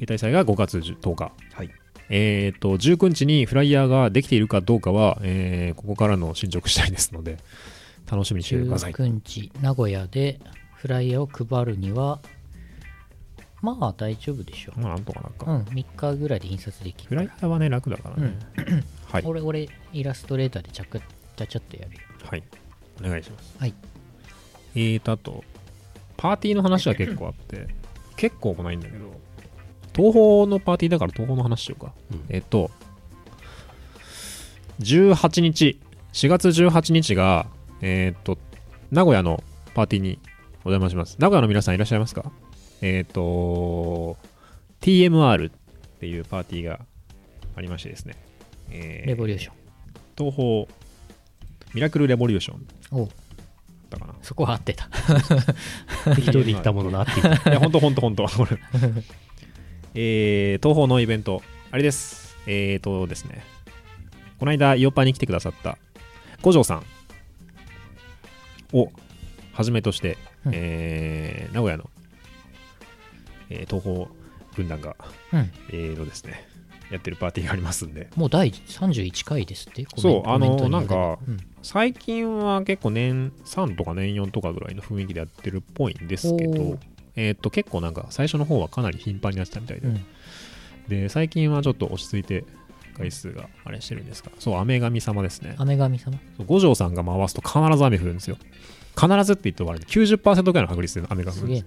[0.00, 1.32] 例大祭が5月10日。
[1.52, 1.70] はい。
[2.10, 7.38] えーっと19日にフライヤーができているかどうかは、えーここからの進捗次第ですので
[8.12, 8.92] 楽しみにしてください。
[8.92, 10.38] 19日名古屋で
[10.74, 12.20] フライヤーを配るには
[13.62, 17.08] まあ大丈夫でしょまあなんとかなんか、うん3日ぐらいで印刷できる。
[17.08, 18.38] フライヤーはね楽だからね、
[19.06, 19.22] はい。
[19.24, 21.00] 俺俺イラストレーターでちゃく
[21.36, 22.00] ちゃちゃっとやるよ。
[22.22, 22.42] はい。
[23.00, 23.54] お願いします。
[23.58, 23.74] はい。
[24.74, 25.42] えーと、あと、
[26.16, 27.68] パーティーの話は結構あって、
[28.16, 29.10] 結構もないんだけど、
[29.94, 31.92] 東宝のパーティーだから東宝の話しようか。
[32.10, 32.24] うん。
[32.28, 32.70] えっと、
[34.80, 35.78] 18日、
[36.12, 37.46] 4月18日が、
[37.82, 38.38] えっと、
[38.90, 39.42] 名古屋の
[39.74, 40.18] パーティーに
[40.64, 41.16] お邪魔します。
[41.18, 42.30] 名古屋の皆さんいらっしゃいますか？
[42.80, 44.16] えっと、
[44.80, 45.52] TMR っ
[46.00, 46.80] ていうパーティーが
[47.56, 48.14] ありましてですね。
[48.70, 49.54] えーレボリューション。
[50.16, 50.66] 東宝
[51.74, 53.08] ミラクルレボリューションおっ
[53.90, 54.14] たかな。
[54.22, 54.88] そこは合ってた。
[56.14, 57.20] 適当に言ったものなって
[57.50, 58.24] いや、ほんとほんとほんと。
[58.28, 58.58] これ。
[59.94, 62.36] えー、東宝のイベント、あれです。
[62.46, 63.42] えーとですね、
[64.38, 65.78] この間、イオパに来てくださった
[66.42, 66.82] 五条さん
[68.72, 68.90] を
[69.52, 70.16] はじめとして、
[70.46, 70.52] うん。
[70.54, 71.90] えー名古屋の、
[73.50, 74.06] えー東宝
[74.56, 74.96] 軍団が、
[75.32, 75.50] うん。
[75.70, 76.46] えーとですね、
[76.90, 79.86] やってるパーティーがありますんで、もう第31回ですって？
[79.96, 81.38] そうあのなんかうん。
[81.62, 86.76] 最近は結構年3とか年4とかぐらいの雰囲気でやってるっぽいんですけど
[87.14, 90.04] えーっと結構なんか最初の方はかなり頻繁にやってたみたいで、うん。
[90.88, 92.44] で最近はちょっと落ち着いて
[92.96, 95.54] 回数があれしてるんですがそう雨神様ですね。
[95.58, 96.18] 雨神様。
[96.36, 98.36] そう五条さんが回すと必ず雨降るんですよ。
[98.98, 101.66] 必ずって言って終わるんで90%ぐらいの確率で雨が降るんです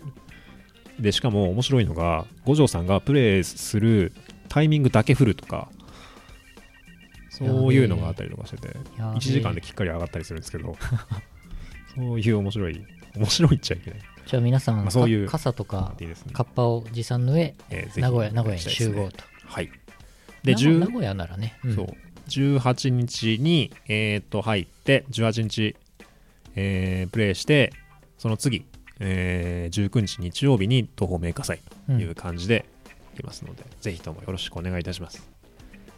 [0.99, 4.13] でしかも面白いのが五条さんがプレイする
[4.47, 5.69] タイミングだけ降るとか
[7.29, 9.17] そういうのがあったりとかしててやべえ。
[9.17, 10.77] 1時間できっかり上がったりするんですけど
[11.95, 13.99] そういう面白い面白いっちゃいけない。
[14.25, 16.33] じゃあ皆さん、まあそういうか傘とかいいですね。
[16.33, 19.23] カッパを持参の上えー名古屋名古屋に集合と。
[19.45, 19.69] はい
[20.45, 21.75] で名古10名古屋ならね、うん。
[21.75, 21.87] そう。
[22.29, 25.75] 18日に、えー、と入って18日、
[26.55, 27.73] えープレイして
[28.17, 28.65] その次、
[28.99, 32.65] えー19日日曜日に東方メーカー祭という感じで
[33.13, 35.27] いきますので、ぜひともよろしくお願いいたします。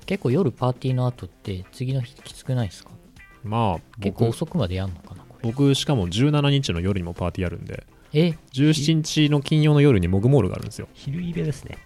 [0.05, 2.91] 結構夜パーティーの後って次の日きつくないですか？
[3.43, 10.87] まあ結構僕遅くまでやんのかな僕しかも17日の夜にもパーティーあるんでえ？17日の金曜の夜にモグモールがあるんですよ。
[10.93, 11.77] 昼イベですね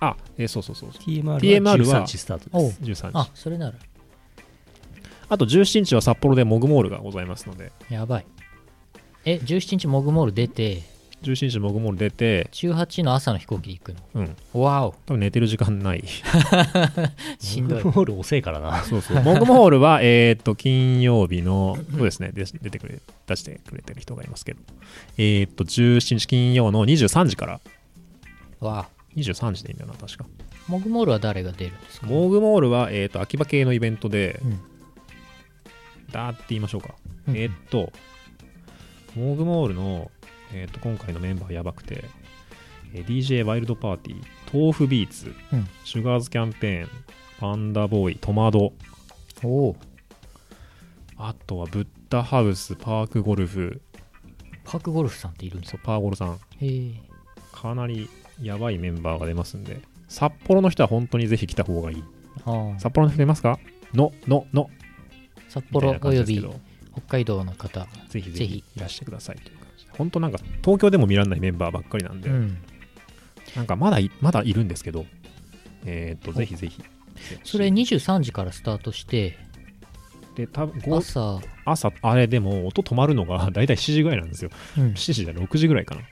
[0.00, 2.82] あ、えーそうそうそう TMR は TMR は13時スタートです。
[2.82, 3.12] 13日。
[3.14, 3.76] あそれなら。
[5.28, 7.70] あと17日は札幌でモグモールがございますので。
[7.88, 8.26] やばい。
[9.24, 10.82] え17日モグモール出て。
[11.22, 12.48] 17日モグモール出て。
[12.52, 13.98] 18の朝の飛行機で行くの。
[14.54, 14.62] うん。
[14.62, 14.94] わお。
[15.06, 16.02] 多分寝てる時間ない。
[17.38, 17.84] しんどい。
[17.84, 18.82] モグモール遅いからな。
[18.82, 19.22] そうそう。
[19.22, 24.60] モグモールは、えっと、金曜日の、そうですね、で出てくれ、出してくれてる人がいますけど、
[25.18, 27.60] えっと、17日金曜の23時から、
[28.60, 30.26] わ23時でいいんだよな、確か。
[30.68, 32.06] おモグモールは誰が出るんですか？
[32.06, 34.60] モグモールは、えっと、秋葉系のイベントで、うん。
[36.12, 36.94] だーって言いましょうか。
[37.28, 37.36] うん。
[37.36, 37.92] えっと、
[39.16, 40.10] モグモールの、
[40.52, 42.04] えっと、今回のメンバーやばくて、
[42.94, 45.68] えー DJ ワイルドパーティー、豆腐ビーツ、うん。
[45.84, 46.88] シュガーズキャンペーン、
[47.38, 48.72] パンダボーイ、トマド、
[49.44, 49.76] おお。
[51.16, 53.80] あとはブッダハウス、パークゴルフ、
[54.64, 56.92] パークゴルフさんっているんですそうパーゴルさん、へえ。
[57.52, 58.08] かなり
[58.40, 62.04] やばいメンバーが出ますんで、札幌の人は本当にぜひ来た方がいい。
[62.44, 62.80] ああ。
[62.80, 63.58] 札幌の人出ますか？
[63.94, 64.70] の、の、の、
[65.48, 66.38] 札幌および
[66.92, 69.92] 北海道の方ぜひぜひいらしてくださいという感じで。
[69.96, 72.58] 本当なんか、東京でも見られないメンバーばっかりなんで、うん。
[73.56, 75.06] なんかまだい、まだいるんですけど、
[75.84, 76.82] えっ、と、ぜひぜひ。
[77.44, 79.36] それ23時からスタートして
[80.34, 84.50] で、多分ご朝、朝、あれでも音止まるのが大体7時ぐらいなんですよ。
[84.78, 84.86] うん。
[84.92, 86.02] 7時じゃ6時ぐらいかな。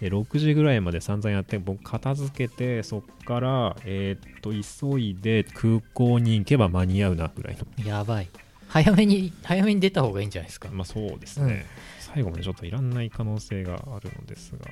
[0.00, 7.84] で、6時ぐらいまで散々やって、僕片付けて、そっから、えーっと、急いで空港に行けば間に合うなぐらいの。
[7.84, 8.28] やばい。
[8.68, 10.68] 早めに早めに出た方がいいんじゃないですか。
[10.72, 11.64] まあそうですね、
[12.00, 14.66] 最後までちょっといらんない可能性があるのですが。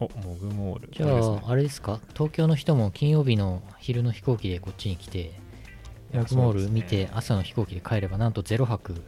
[0.00, 0.88] おモグモール。
[0.92, 1.40] じゃこれですね。
[1.44, 2.00] ああれですか？
[2.14, 5.32] 東京の人も金曜日の昼の飛行機でこっちに来て
[6.12, 9.00] モグモール見て朝の飛行機で帰ればなんと0泊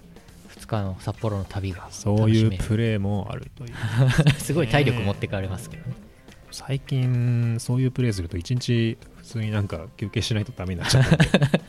[0.64, 3.72] 2日の札幌の旅がそういうプレーもあるという。
[4.40, 5.94] すごい体力持ってかれますけどね。
[6.50, 11.26] 最近そういうプレーすると一日普通になんか休憩しないとダメになっちゃったんで。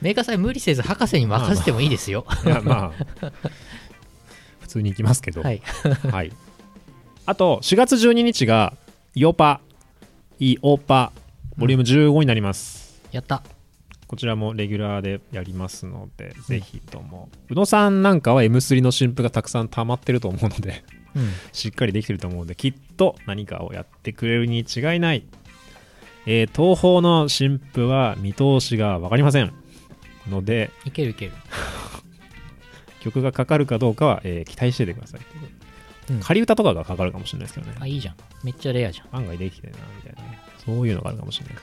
[0.00, 2.26] メーカーさん無理せず博士に任せてもいいですよ。
[2.44, 3.30] いやまあ。
[4.60, 5.42] 普通に行きますけど。
[5.42, 5.62] はい。
[6.10, 6.32] はい。
[7.26, 8.74] あと、4月12日が、
[9.14, 9.60] イオパ、
[10.38, 11.12] イオパ、
[11.56, 13.00] ボリューム15になります。
[13.10, 13.42] やった
[14.08, 17.28] こちらもレギュラーでやりますので、ぜひとも。
[17.50, 20.82] 宇野さんなんかは M3 の新譜がたくさん溜まってると思うので、
[21.14, 25.24] うんしっかりできてると思うので、きっと何かをやってくれるに違いない。
[26.26, 29.52] えー東宝の新譜は見通しが分かりません。
[30.28, 31.32] ので、いけるいける
[33.00, 35.20] 曲がかかるかどうかは、えー期待しててください。
[36.10, 37.76] うん仮歌とかがかかるかもしれないですけどね。
[37.78, 40.37] あいいじゃんめっちゃレアじゃん案外できてるなみたいなね
[40.68, 41.54] そういうのがあるかもしれない。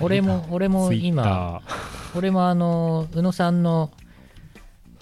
[0.00, 1.60] 俺も俺も今
[2.16, 3.92] 俺もあの宇野さんの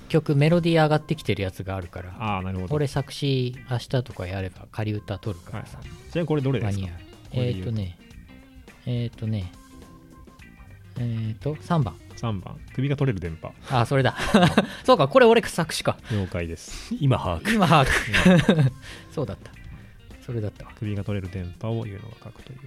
[0.08, 2.74] 曲メロディー上がってきてるやつがあるからああなるほど。
[2.74, 6.88] 俺作詞明日とかやれば仮歌取るからさ、ちなみにこれどれですか？
[7.30, 7.96] えっ、ー、とね
[8.84, 9.52] えっ、ー、とね
[10.98, 11.94] えっ、ー、と3番。
[12.16, 12.58] 3番。
[12.74, 13.52] 首が取れる電波。
[13.70, 14.16] あそれだ。
[14.84, 15.96] そうかこれ俺作詞か。
[16.10, 16.94] 了解です。
[17.00, 17.54] 今把握。
[17.54, 18.72] 今把握。
[19.14, 19.52] そうだった。
[20.20, 20.72] それだったわ。
[20.78, 22.58] 首が取れる電波を言うのが書くという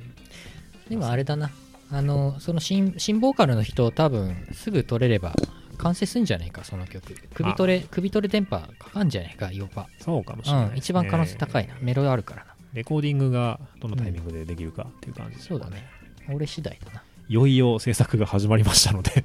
[0.89, 1.51] でもあれだな。
[1.91, 5.33] あのその新新ボーカルの人多分すぐ取れれば
[5.77, 7.15] 完成するんじゃないかその曲。
[7.33, 9.87] 首取れ首取れ電波かかんじゃないかイオパ。
[9.99, 12.55] そうかもしれない、うん一番可能性高いな、メロあるからな。
[12.73, 15.87] レコーディングがどのタイミングでできるかっていう感じですそうだね。
[16.29, 17.03] 俺次第だな。
[17.27, 19.23] いよいよ制作が始まりましたので。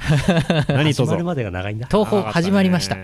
[0.68, 2.96] 何卒始まるまでが長いんだ東宝始まりました。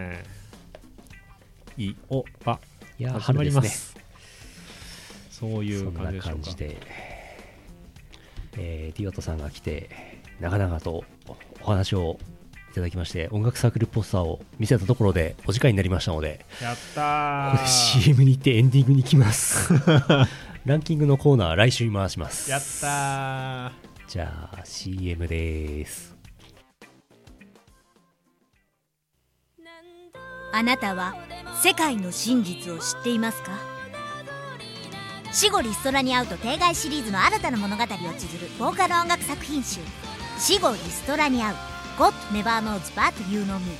[1.79, 2.59] いおば
[2.99, 3.97] いや始まりま春す。
[5.31, 6.43] そういう感じでしょうか。
[6.43, 6.79] 感じで、
[8.57, 9.91] えー、ディオトさんが来て
[10.41, 11.05] 長々と
[11.63, 12.19] お話を
[12.71, 19.73] いただきまして音楽サークルポスターを見せたところでお時間になりましたのでやったここで CM に行ってエンディングに行きます。
[20.67, 22.51] ランキングのコーナー来週に回します。
[22.51, 23.73] やったー。
[24.09, 26.17] じゃあ CM です。
[30.53, 31.15] あなたは
[31.63, 33.76] 世界の真実を知っていますか？
[35.37, 37.99] 死後リストラに会うと定外シリーズの新たな物語を綴
[38.41, 39.81] るボーカル音楽作品集
[40.41, 41.57] 「死後リストラに会う
[41.99, 43.77] God Never Knows But You Know Me」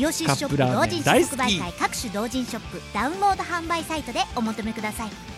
[0.00, 5.31] イオシスショップ同人誌即売会各種同人ショップダウンロード販売サイトでお求めください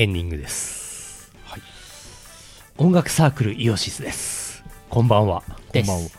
[0.00, 1.60] エンディングです、はい、
[2.78, 4.64] 音楽サークルイオシスです。
[4.88, 5.42] こんばんは。
[5.72, 5.88] です。
[5.88, 6.10] こんばんは。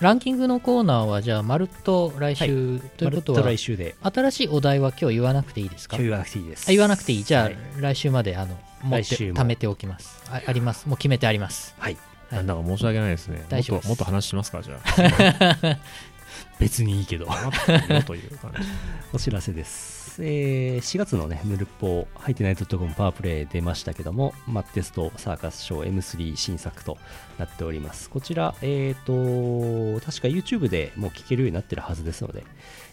[0.00, 3.94] ランキングのコーナーはじゃあまるっと来週、ということは来週で。
[4.00, 5.96] 新しいお題は今日言わなくていいですか？
[5.98, 6.68] 今日言わなくていいです。
[6.70, 7.24] あ言わなくていい。
[7.24, 7.56] じゃあ、はい。
[7.78, 10.22] 来週まであの持っ貯めておきます。
[10.30, 10.88] ああります。
[10.88, 11.74] もう決めてあります。
[11.78, 11.98] はい。
[12.30, 13.44] なんだか申し訳ないですね。
[13.50, 13.88] 大丈夫です。
[13.88, 15.78] もっともっと話しますか、じゃあ。
[16.58, 17.26] 別にいいけど。
[17.26, 17.32] と
[17.72, 18.58] いいよという感じ。
[19.12, 26.98] お知らせです、えー4月のねヌルポ入ってない .com パワープレイ出ましたけどもマッテストサーカスショー M3 新作と
[27.38, 28.10] なっております。
[28.10, 29.12] こちらえっ、と
[30.04, 32.44] 確か YouTube でもう聴けるようになってるはずですので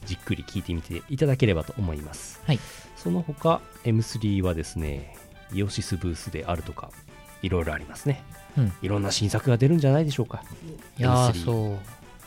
[0.05, 2.41] じっくり聴いてみていただければと思います。
[2.45, 2.59] はい。
[2.95, 5.15] その他 M3 はですね
[5.53, 6.91] イオシスブースであるとか
[7.41, 8.23] いろいろありますね。
[8.57, 8.73] うん。
[8.81, 10.43] いろんな新作が出るんじゃないでしょうか。
[10.97, 11.77] いやー M3 そう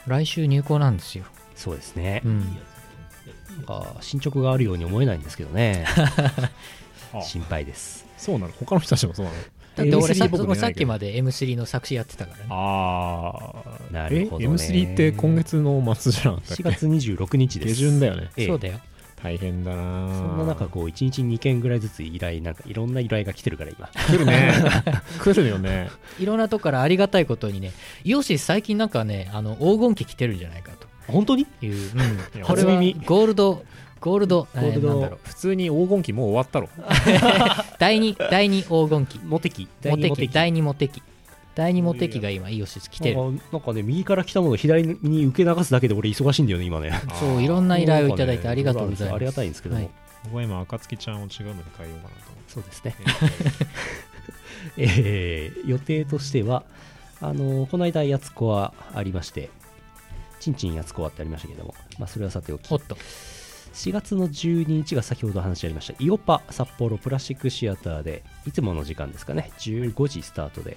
[0.09, 1.25] 来週入校なんですよ。
[1.55, 2.41] そうですね、うん。
[2.41, 5.85] なんか進捗があるように思えないんですけどね。
[7.13, 8.07] あ 心配です。
[8.17, 8.53] そうなの？
[8.59, 9.39] 他の人たちもそうなの？
[9.77, 12.45] だって俺 M3 さっきまで M3 の作詞やってたからね。
[12.51, 13.53] あ
[13.91, 13.93] あ。
[13.93, 14.45] なるほどね。
[14.45, 17.75] え ?M3 って今月の末じゃなかったっけ？4月26日です。
[17.75, 18.31] 下旬だよね。
[18.37, 18.81] ええそうだよ
[19.23, 20.09] 大変だな。
[20.15, 23.89] そんな中こう1日2件ぐらいずつ依頼なんかいろんな依頼が来てるから今。
[23.89, 24.53] 来るね。
[25.21, 25.91] 来るよね。
[26.19, 27.73] いろんなとこからありがたいことにね
[28.05, 30.73] イオシス最近なんかねあの黄金期来てるんじゃないか
[31.09, 31.47] 本当に？
[31.47, 31.99] という、いうん、
[32.41, 32.75] やこれは
[33.07, 33.65] ゴールド
[34.01, 35.19] ゴールドゴールド。
[35.25, 36.69] 普通に黄金期もう終わったろ。
[37.81, 39.21] 第二第二黄金期。
[39.25, 40.29] モテキモテ期。
[40.29, 41.03] 第二二モテ期
[41.59, 43.17] 第二モテ期が今イオシス来てる。
[43.17, 46.93] なんかなんかね右から来たものを左に受け流すだけで俺忙しいんだよね今ね。
[47.19, 49.17] そういろんな依頼をいただいてありがとうございます。
[49.17, 49.75] ありがたいんですけど。
[49.75, 49.91] も、はい。
[50.23, 52.95] 僕は今暁ちゃんを違うのに変えようかなと思ってそうですね。
[54.79, 56.63] えーえー予定としては、
[57.21, 59.51] あのこの間、やつこはありまして、
[60.39, 62.73] ちんちんやつこはってありましたけども、まあ、それはさておき。
[62.73, 62.97] お、っと。
[63.75, 70.77] 4月の12日が先ほど話ありました、イオパ札幌プラスチックシアターで、いつもの時間ですかね、15時スタートで、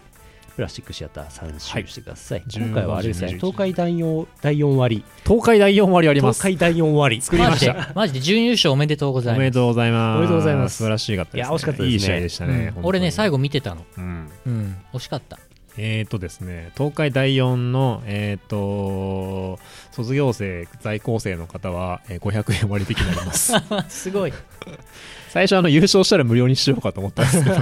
[0.55, 2.39] プラスチックシアター参集してください。
[2.39, 2.47] はい。
[2.53, 6.41] 今回はあれですね、15東海第4第4割、東海第4割あります。
[6.41, 7.91] 東海第4割、作りました。
[7.95, 8.19] マジで。
[8.19, 9.37] 準優勝おめでとうございます。
[9.37, 10.17] おめでとうございます。
[10.17, 10.77] おめでとうございます。
[10.77, 11.89] 素晴らしかったです、ね、いや惜しかったですね。
[11.93, 12.85] いい試合でしたね、うん。
[12.85, 13.85] 俺ね最後見てたの。
[13.97, 14.29] うん。
[14.45, 15.39] うん惜しかった。
[15.77, 19.57] えーとですね、東海第4の、えー、と
[19.91, 23.53] 卒業生、在校生の方は、えー500円割引になります。
[23.87, 24.33] すごい
[25.31, 27.55] 最初あの、優勝したら無料にしようかと思ったんですけど、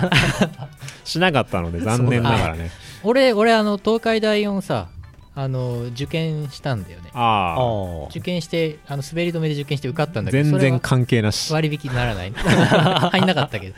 [1.05, 2.72] しなかったので残念ながらね。
[3.03, 4.88] 俺俺あの東海大4さ
[5.36, 7.11] あの受験したんだよね。
[7.13, 11.53] ああ、あ受験してあの滑り止めで受験して受かったんだけど全然関係なし。
[11.53, 12.34] 割引にならない。
[12.36, 13.76] 入んなかったけど。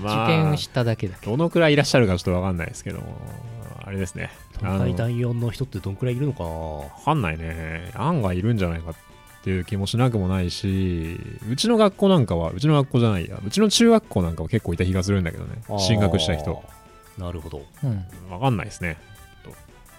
[0.00, 1.36] まあ受験しただけだけど。
[1.36, 3.18] のくらいいらっしゃるかちょっとわかんないですけども、
[3.84, 4.30] あれですね。
[4.60, 6.48] 東海あ第4の人ってどんくらいいるのかな。
[6.50, 7.90] のわかんないね。
[7.94, 8.94] 案外いるんじゃないか
[9.44, 11.20] っていう気もしなくもないし、
[11.50, 16.64] うちの学校なんかは、うちの学校じゃないや、うちの中学校なんかは結構いた気がするんだけどね、進学した人。
[17.18, 17.62] なるほど。
[17.82, 18.96] うんわかんないですね。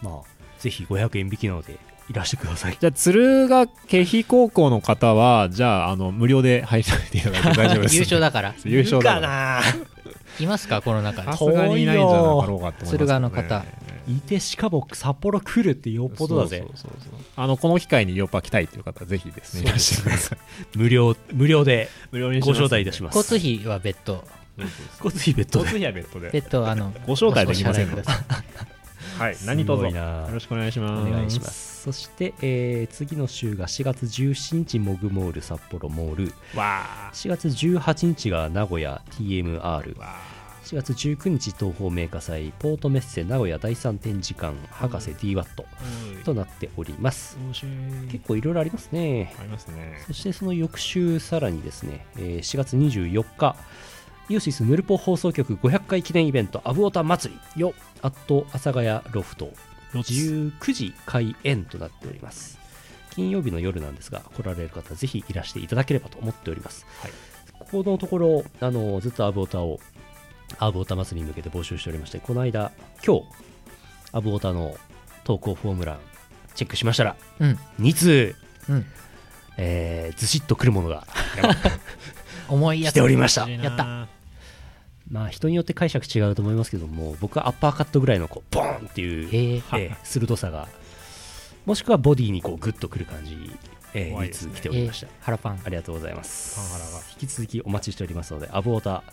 [0.02, 0.14] まあ、
[0.58, 1.78] ぜひ500円引きなので、
[2.10, 2.78] いらしてください。
[2.80, 7.96] じゃあ、敦賀気比高校の方は、じゃあ、あの、無料で入っていただいて大丈夫です。
[7.98, 9.22] 優勝だから優勝だか。
[9.22, 9.62] から
[10.40, 13.66] いますかこの中でさすがにいないんじゃなかろうかと思いますけどね、敦賀の方。
[14.08, 16.64] いて、しかも札幌来るってよっぽどだぜ。
[17.36, 20.40] あの、この機会にヨッパ来たいという方は、ぜひですね、いらっしゃいください。
[20.78, 23.18] 無料、無料で無料にご招待いたします。
[23.18, 24.24] 交通費は別途。
[25.04, 25.66] 交通費別途で。
[25.66, 26.30] 交通費は別途で。
[26.30, 27.98] 別途あのご招待できませんの
[29.18, 31.08] はい、何卒よろしくお願いします。
[31.08, 31.48] お願いしま。
[31.48, 31.84] す。
[31.84, 36.34] そして、えー次の週が4月17日、モグモール札幌モール。
[36.58, 39.60] わ4月18日が名古屋 TMR。
[39.62, 39.98] ー。
[39.98, 40.16] わ
[40.66, 46.24] 4月19日、東方メーカー祭、ポートメッセ名古屋第3展示館、博士 DWAT ー。
[46.24, 47.38] となっております。
[47.40, 47.74] 面白い
[48.12, 49.36] 結構いろいろありますね。
[49.40, 50.02] ありますね。
[50.08, 53.56] そしてその翌週、さらにですね、えー4月24日、
[54.28, 59.52] イオシスヌルポ放送局500回記念イベント、アブオタ祭りよ、アット阿佐ヶ谷ロフト、
[59.94, 62.58] 19時開演となっております。
[63.12, 66.88] 金曜日の夜なんですが、来られる方、ぜひいらしていただければと思っております。
[67.02, 67.12] はい。
[67.60, 69.80] ここのところ、あのずっとアブオタを、
[70.58, 72.72] アブオタ祭りに向けて募集しておりまして、この間、
[73.06, 73.24] 今日、
[74.12, 74.76] アブオタの
[75.24, 76.00] 投稿フォーム欄、
[76.56, 77.60] チェックしましたら、うん。
[77.80, 78.36] 2通、
[78.70, 78.86] うん。
[79.58, 81.06] えーずしっとくるものが
[81.38, 83.50] 来重いやつておりました。
[83.50, 84.08] やった
[85.10, 89.60] まあ人によって解釈違うと思いますけども、僕はアッパーカットぐらいのこうボーンっていう、へええ。
[89.60, 90.68] ー鋭さが、
[91.66, 93.36] もしくはボディにこうグッとくる感じ、
[93.94, 94.54] えー、2通怖いですね。
[94.56, 95.08] 来ておりました。
[95.22, 95.62] 腹パン。
[95.64, 96.56] ありがとうございます。
[96.56, 99.04] パン引き続きお待ちしておりますので、アブオタ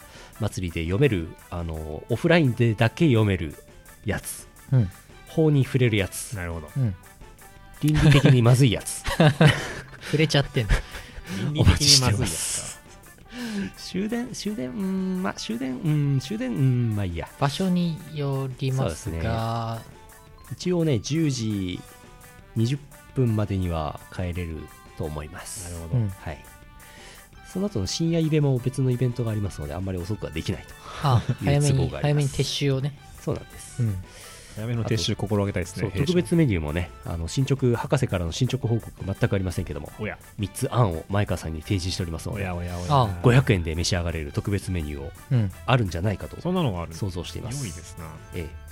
[0.41, 3.55] 祭りで読める、あのオフラインでだけ読める
[4.05, 4.91] やつ、うん。
[5.29, 6.69] 法に触れるやつ、なるほど。
[6.77, 6.95] うん。
[7.83, 9.03] 倫理的にまずいやつ、
[10.11, 10.73] 触れちゃってんの。
[11.61, 12.82] お待ちしております。
[13.77, 17.29] 終電、終電、うーん、まあ終電、うん、終電、うん、まあいいや。
[17.39, 19.81] 場所によりますそうですが
[20.53, 21.81] 一応ね、10時
[22.57, 22.79] 20
[23.15, 24.59] 分までには帰れる
[24.99, 25.73] と思います。
[25.73, 25.99] なるほど。
[25.99, 26.45] うんはい。
[27.47, 30.75] その後の深夜イベも別のイベントがありますので、あんまり遅くはできないと。
[31.03, 33.83] あ 早めに早めに撤収をねそうなんです。
[33.83, 34.03] うん
[34.55, 35.91] 早めの撤収心がけたいですね。
[35.95, 42.87] 特別メニューもね、あの進捗、博士からの進捗報告全くありませんけども、おや、3つ案を前川さんに提示しておりますので、おやおやおや。
[42.91, 47.65] あ500円で召し上がれる特別メニューをうんあるんじゃないかとそんなのがある想像しています。
[47.65, 48.07] 良いですな。
[48.35, 48.63] ええ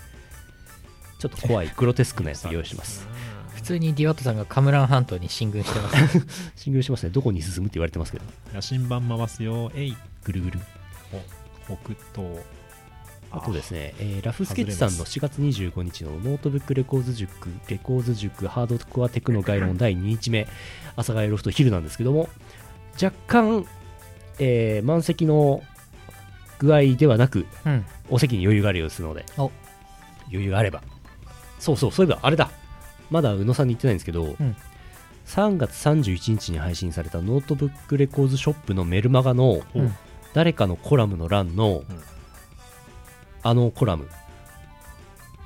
[1.18, 3.06] ちょっと怖い、グロテスクなやつ用意します。
[3.54, 6.26] 普通にディワットさんがカムラン半島に進軍してます
[6.56, 8.24] 進軍しますね、どこに進むって言われてますけど、
[8.54, 9.70] 野心版回すよ。
[9.74, 10.60] えい、ぐるぐる。
[11.66, 11.76] 北
[12.14, 12.59] 東。
[13.32, 20.48] あとですね、えーラフスケッチさんの4月25日のノートブックレコーズ塾、レコーズ塾ハードコアテクノ概論第2日目、
[20.92, 22.28] 阿佐ヶ谷ロフト昼なんですけども、
[23.00, 23.66] 若干、
[24.38, 25.62] えー満席の
[26.58, 27.86] 具合ではなく、うん。
[28.10, 29.50] お席に余裕があるようですので、お。
[30.28, 30.82] 余裕があれば、
[31.58, 32.50] そうそう、そういえばあれだ、
[33.10, 34.56] まだ宇野さんに言ってないんですけど、ん。
[35.26, 39.94] 3月31日に配信されたノートブックレコーズショップのメルマガの、うん。
[40.34, 41.84] 誰かのコラムの欄の、
[43.42, 44.08] あのコラム。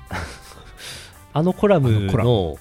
[1.33, 2.57] あのコラムあの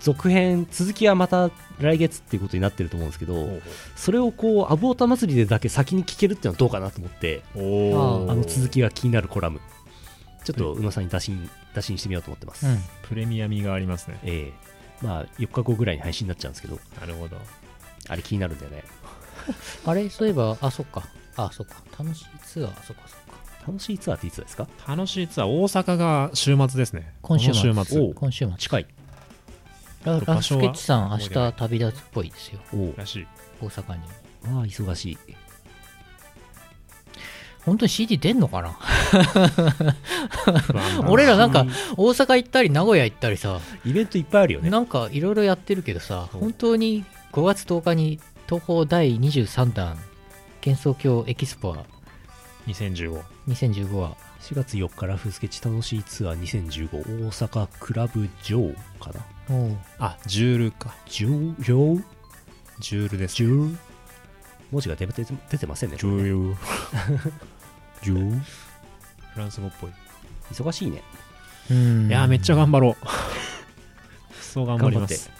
[0.00, 3.48] 続編続きはまた来月っていうことになってると思うんですけど
[3.94, 8.76] それをこうアブオタ祭りでだけ先に聞けるっていうのはどうかなと思っておああの続き。
[8.76, 9.60] きが気になるコラム。
[10.44, 12.78] ちょっと宇野さんに打診打診してみようと思ってます、うん。
[13.02, 14.18] プレミア味がありますね。
[14.22, 15.04] ええ。
[15.04, 16.78] まあ4日後ぐらいに配信になっちゃうんですけど。
[17.00, 17.36] なるほど。
[18.08, 18.84] あれ気になるんだよね。
[19.84, 20.08] あれ？
[20.08, 21.08] そういえばあそっか。
[21.36, 21.82] あそっか。
[21.98, 22.82] 楽しいツアー。
[22.82, 23.35] そっかそっか
[23.66, 24.68] 楽しいツアーっていつですか？
[24.86, 27.14] 楽しいツアー大阪が週末ですね。
[27.22, 27.72] 今週末。
[28.14, 28.56] 今週末。
[28.58, 28.86] 近い。
[30.04, 32.60] ララフスケッチさん明日旅立つっぽいですよ。
[32.96, 33.26] らしい。
[33.60, 34.00] 大阪に。
[34.46, 35.18] ああ忙しい。
[37.64, 38.78] 本当に CD 出んのかな？
[41.10, 41.66] 俺らなんか
[41.96, 43.58] 大阪行ったり名古屋行ったりさ。
[43.84, 44.70] イベントいっぱいあるよね。
[44.70, 49.98] なんかいろいろやってるけどさ本当に5月10日に東宝第23弾
[50.64, 51.84] 幻想郷エキスポは
[52.66, 59.24] 2015 2015は4月4日ラフスケッチ楽しいツアー2015大阪クラブジョーかな。
[59.56, 59.76] おう。
[59.98, 60.94] あジュールか。
[61.06, 61.62] ジョー？
[61.64, 62.04] ジョー
[62.80, 63.76] ジュールですジョー？
[64.72, 66.50] 文字が出て出てませんねジュー。
[66.50, 66.56] ル
[68.02, 68.40] ジョー。
[69.34, 69.90] フランス語っぽい。
[70.52, 71.02] 忙しいね。
[71.70, 72.08] うん。
[72.08, 73.06] いやーめっちゃ頑張ろう。
[74.42, 75.30] そう頑張ります。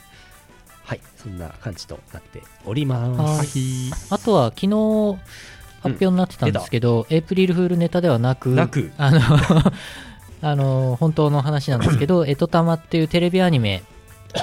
[0.85, 3.91] はいそんな感じとなっておりまはすい。
[4.11, 5.21] あとは昨日発
[5.91, 8.91] 表になってたんですけど、エイプリルフールネタではなくなく。
[8.97, 9.21] あの
[10.43, 13.83] あの本当の話なんですけど「えとたま」っていうテレビアニメ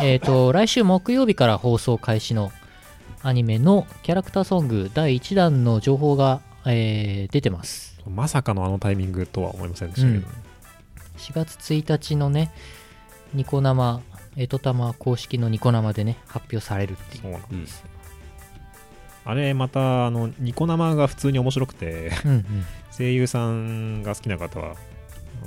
[0.01, 2.51] えっ、と来週木曜日から放送開始の
[3.21, 8.01] アニメのキャラクターソング第1弾の情報が、えー出てます。
[8.09, 10.27] まさかのあのタイミングとは思いませんでしたけど、
[11.17, 12.51] 4月1日のね
[13.33, 14.01] ニコ生
[14.35, 17.21] えとたま公式のニコ生でね発表されるっていう。
[17.21, 17.67] そうなんうん
[19.25, 22.45] あれまたあのニコ生が普通に面白くてうんうん。
[22.95, 24.75] 声優さんが好きな方は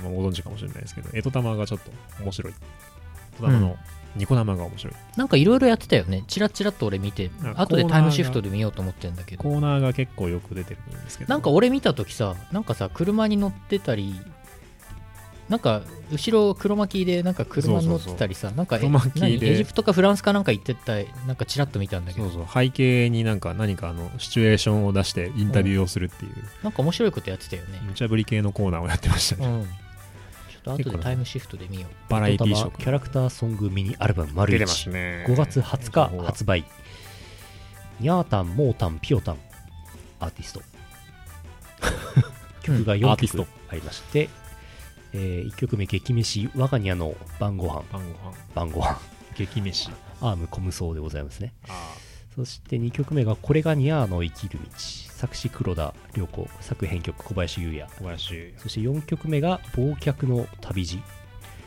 [0.02, 1.90] まあご存知かもしれないですけどエトタマがちょっと
[2.22, 2.52] 面白い。
[2.52, 3.76] エトタマの
[4.16, 6.24] ニコ生が面白い、なんかいろいろやってたよね。
[6.26, 9.42] チラッチラッと俺見てあ後でタイムシフトで見ようと思ってるんだけど。
[9.42, 11.30] コーナーが結構よく出てるんですけど。
[11.30, 14.18] なんか俺見た時さなんかさ車に乗ってたり
[15.48, 20.94] なんか後ろ黒巻きでなんか車に乗ってたりさなんかエジプトかフランスかなんか行ってた
[21.26, 22.28] なんかチラッと見たんだけど。
[22.30, 22.52] そうそう。
[22.52, 26.32] 背景になんか何かあのシチュエーションを出してインタビューをするっていう。
[26.64, 27.80] なんか面白いことやってたよね。
[27.84, 29.62] 無茶ぶり系のコーナーをやってましたね、うん。
[29.62, 35.24] ちょっと後でタイムシフトで見よバラエティー色キャラクターソングミニアルバム丸出1てますね。
[35.28, 36.64] 5月20日発売。
[38.00, 39.38] ニャータンモータンピオタン
[40.18, 40.62] アーティスト。
[42.62, 43.44] 曲がアー4ティスト。
[43.44, 44.28] 曲ありまして、
[45.12, 47.82] え1曲目激飯我がニャの晩ご飯。
[47.92, 48.34] 晩ご飯。
[48.54, 48.98] 晩ご飯。
[49.36, 49.90] 激飯。
[50.20, 51.52] アームコムソーでございますね。
[51.68, 51.94] あ
[52.34, 54.68] そして2曲目がこれがニャーの生きる道。
[54.76, 56.48] 作詞黒田涼子。
[56.60, 57.90] 作編曲小林優也。
[57.98, 61.00] 小林そして4曲目が忘却の旅路、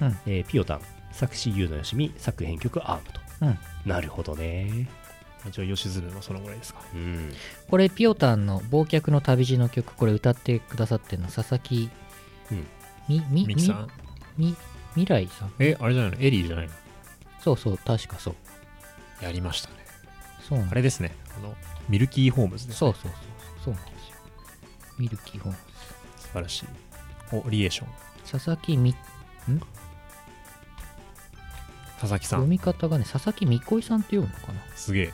[0.02, 0.18] うん。
[0.28, 0.82] えーピオタン。
[1.12, 2.14] 作詞優のよしみ。
[2.18, 3.58] 作編曲アームと、うん。
[3.90, 4.88] なるほどね。
[5.48, 6.82] 一応吉鶴のそのぐらいですか。
[6.94, 7.30] うん。
[7.30, 7.34] う
[7.70, 11.90] これピオタンの「忘却の旅路」の曲これ歌ってくださってるの佐々木
[12.52, 12.68] うん
[13.10, 13.90] みみミキさん？
[14.38, 14.56] み
[14.94, 15.52] 未来さん？
[15.60, 16.18] えあれじゃないの？
[16.20, 16.74] エリーじゃないの？
[17.42, 18.36] そうそう確かそう。
[19.24, 19.76] やりましたね。
[20.48, 21.16] そうなんあれですね。
[21.38, 21.56] あの
[21.90, 23.12] ミルキーホームズですそうそう
[23.64, 23.74] そうそう。
[23.74, 24.16] なんですよ。
[25.00, 25.58] ミルキーホーム
[26.18, 26.66] 素晴らしい。
[27.32, 27.88] おリエーション。
[28.30, 28.96] 佐々木み
[32.00, 32.40] 佐々木さん。
[32.40, 34.62] 読み方がね佐々木みこいさんって読むのかな？
[34.76, 35.14] すげえ。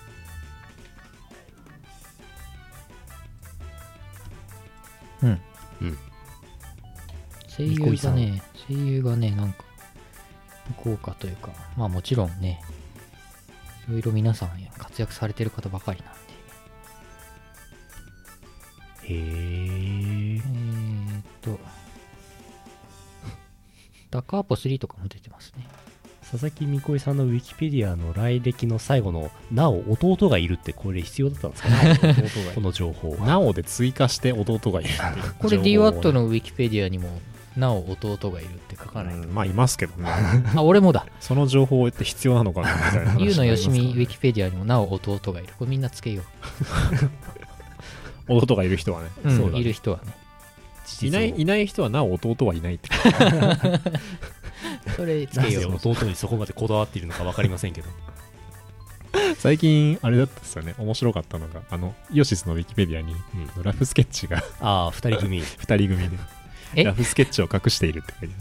[5.24, 5.42] うん。
[5.82, 5.98] うん
[7.58, 9.64] 声優がね声優がねなんか
[10.84, 12.62] 豪華というかまあもちろんね
[13.88, 16.20] いろいろ皆さん活躍されてる方ばかりなんで。
[19.08, 21.60] へええー、っと
[24.10, 25.68] ダカーポ3とかも出てますね。
[26.32, 32.00] 佐々木美恋さんのウィキペディアの来歴の最後の「なお弟がいる」ってこれ必要だったんですかね？
[32.02, 32.14] 弟
[32.56, 34.90] この情報が なおで追加して弟がいる
[35.38, 37.22] これ DWAT のウィキペディアにも
[37.58, 40.10] なお弟がいるって書かない、うんまあいますけどね。
[40.56, 41.06] あ俺もだ。
[41.20, 43.12] その情報って必要なのかなみたいな。
[43.12, 45.54] 話ゆうのよしみウィキペディアにもなお弟がいる。
[45.58, 46.30] これみんなつけよか
[46.96, 47.10] らね
[48.28, 49.10] 弟がいる人はね。
[49.24, 49.60] う、うんそうだね。
[49.60, 50.04] いる人はね。
[51.02, 52.90] いないいない人はなお弟はいないって
[54.96, 55.76] それつけよう。
[55.76, 57.90] 弟にそこまでこだわっているのか分かりませんけど。
[59.38, 60.76] 最近あれだったですよね。
[60.78, 63.16] 面白かったのがあのイオシスのウィキペディアに、
[63.56, 63.64] うん。
[63.64, 65.42] ラフスケッチがああ2人組。
[65.42, 66.16] 2人組で。
[66.16, 66.45] え
[66.76, 68.36] ラフスケッチを隠しているって書いて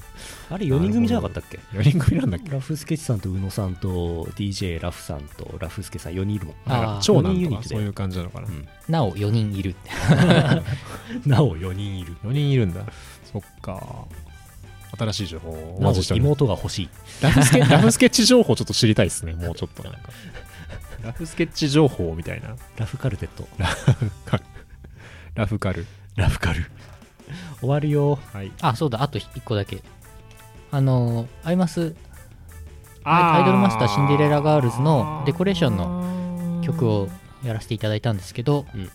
[0.50, 1.58] あれ4人組じゃなかったっけ？
[1.72, 2.50] ある4人組なんだっけ？
[2.50, 6.54] ラフスケッチさんと宇野さんと DJ ラフさんとラフスケさん4人いるもん。
[6.66, 8.68] あーなんか長男とかそういう感じなのかな、うん。
[8.88, 9.90] なお4人いるって。
[11.28, 12.14] なお4人いる。
[12.24, 12.84] 4人いるんだ。
[13.32, 14.04] そっか。
[14.96, 15.76] 新しい情報を。
[15.78, 16.28] お待ちしております。
[16.28, 16.88] 妹が欲しい。
[17.20, 19.82] ラフスケ ラフスケッチ情報ちょっと知りたいですねもうちょっと。
[19.82, 19.98] なんか
[21.02, 22.56] ラフスケッチ情報みたいな。
[22.76, 23.48] ラフカルテット。
[23.58, 25.86] ラフカル。
[26.16, 26.64] ラフカル
[27.60, 28.18] 終わるよ。
[28.32, 28.52] はい。
[28.60, 29.02] あそうだ。
[29.02, 29.82] あと1個だけ。
[30.70, 31.94] あのアイマス。
[33.04, 37.08] アイドルマスターシンデレラガールズのデコレーションの曲を
[37.44, 38.90] やらせていただいたんですけど、うん。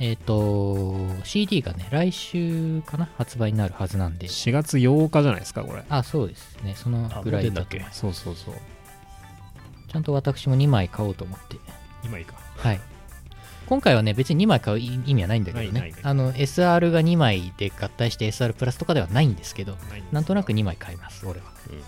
[0.00, 4.26] えっ、と CD がね来週かな発売になるはずなんで。
[4.26, 5.84] 4月8日じゃないですかこれ。
[5.88, 6.74] あそうですね。
[6.76, 8.00] そのぐらいだと思います。
[8.00, 8.54] そうそうそう。
[9.88, 11.56] ちゃんと私も2枚買おうと思って。
[12.02, 12.34] 今いいか。
[12.56, 12.80] はい
[13.72, 15.94] 今回はね別に2枚買う意味はないんだけどね。
[16.02, 19.78] あの SR が2枚で合体して SR プラスとかではないんですけど
[20.12, 21.80] なんとなく2枚買います俺は、うん。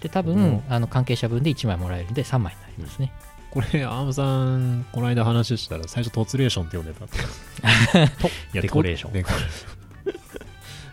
[0.00, 0.40] で多分、う。
[0.40, 3.12] んあの関係者分で1枚もらえるんで3枚になりますね、
[3.50, 4.22] これアームさ
[4.56, 7.06] んこの間話したら最初トツレーションって呼んでた。
[7.06, 7.20] ってい
[8.52, 9.14] やデコレーション。
[9.14, 9.30] デコ。
[9.30, 9.40] レー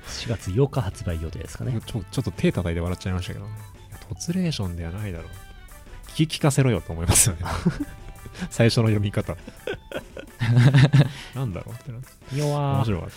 [0.08, 1.80] 4月8日発売予定ですかね。
[1.86, 3.52] ちょちょっと手叩いて笑っちゃいましたけどね。
[4.18, 5.28] ツレーションではないだろう。
[6.16, 7.42] 聞き聞かせろよと思いますよね
[8.50, 9.36] 最初の読み方。
[11.36, 12.38] なんだろうってなって。
[12.38, 13.10] よわー面白かっ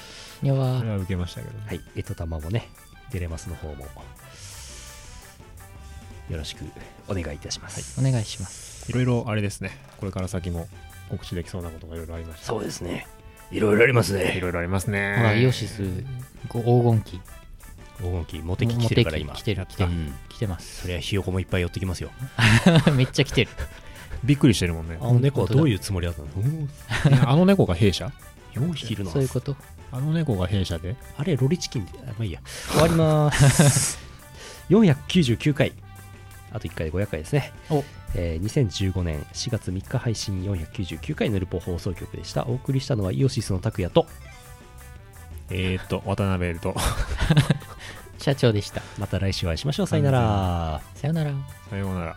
[0.42, 1.64] にわたそれは受けましたけどね。
[1.66, 2.68] はい、えとたまもね、
[3.10, 3.86] デレマスの方も、
[6.30, 6.64] よろしく
[7.08, 8.00] お願いいたします。
[8.00, 8.90] お願いします。
[8.90, 9.76] いろいろあれですね。
[9.98, 10.68] これから先も
[11.10, 12.46] 告知できそうなことがいろいろありました。
[12.46, 13.06] そうですね。
[13.50, 14.38] いろいろありますいね。
[14.40, 15.14] ろいろありますね。
[15.16, 15.82] ほらイオシス
[16.48, 17.20] ご黄金期。
[17.98, 19.34] 黄金期、モテ期来てるから今。
[19.34, 20.14] 来てる来てるうん。
[20.28, 20.82] 来てます。
[20.82, 22.10] そりゃひよこもいっぱい寄ってきますよ。
[22.94, 23.50] めっちゃ来てる
[24.24, 26.28] びっくりしてるもんねあの猫はどういうつもりだったの？
[27.28, 28.10] あの猫が弊社
[28.54, 29.54] ？4匹いるなそういうこと
[29.92, 30.96] あの猫が弊社で？
[31.16, 32.40] あれ、ロリチキンで、あまあいいや。
[32.70, 33.98] 終わりまーす。
[34.68, 35.72] 499回。
[36.52, 37.52] あと1回で500回ですね。
[37.70, 37.84] お
[38.14, 42.44] えー2015年4月3日配信499回ヌルポ放送局でした。
[42.46, 44.06] お送りしたのはイオシスの拓也と、
[45.50, 46.74] えー、っと渡辺と
[48.18, 49.86] 社長でしたまた来週お会いしましょう。
[49.86, 50.80] さよなら。
[50.94, 51.32] さよなら
[51.70, 52.16] さようなら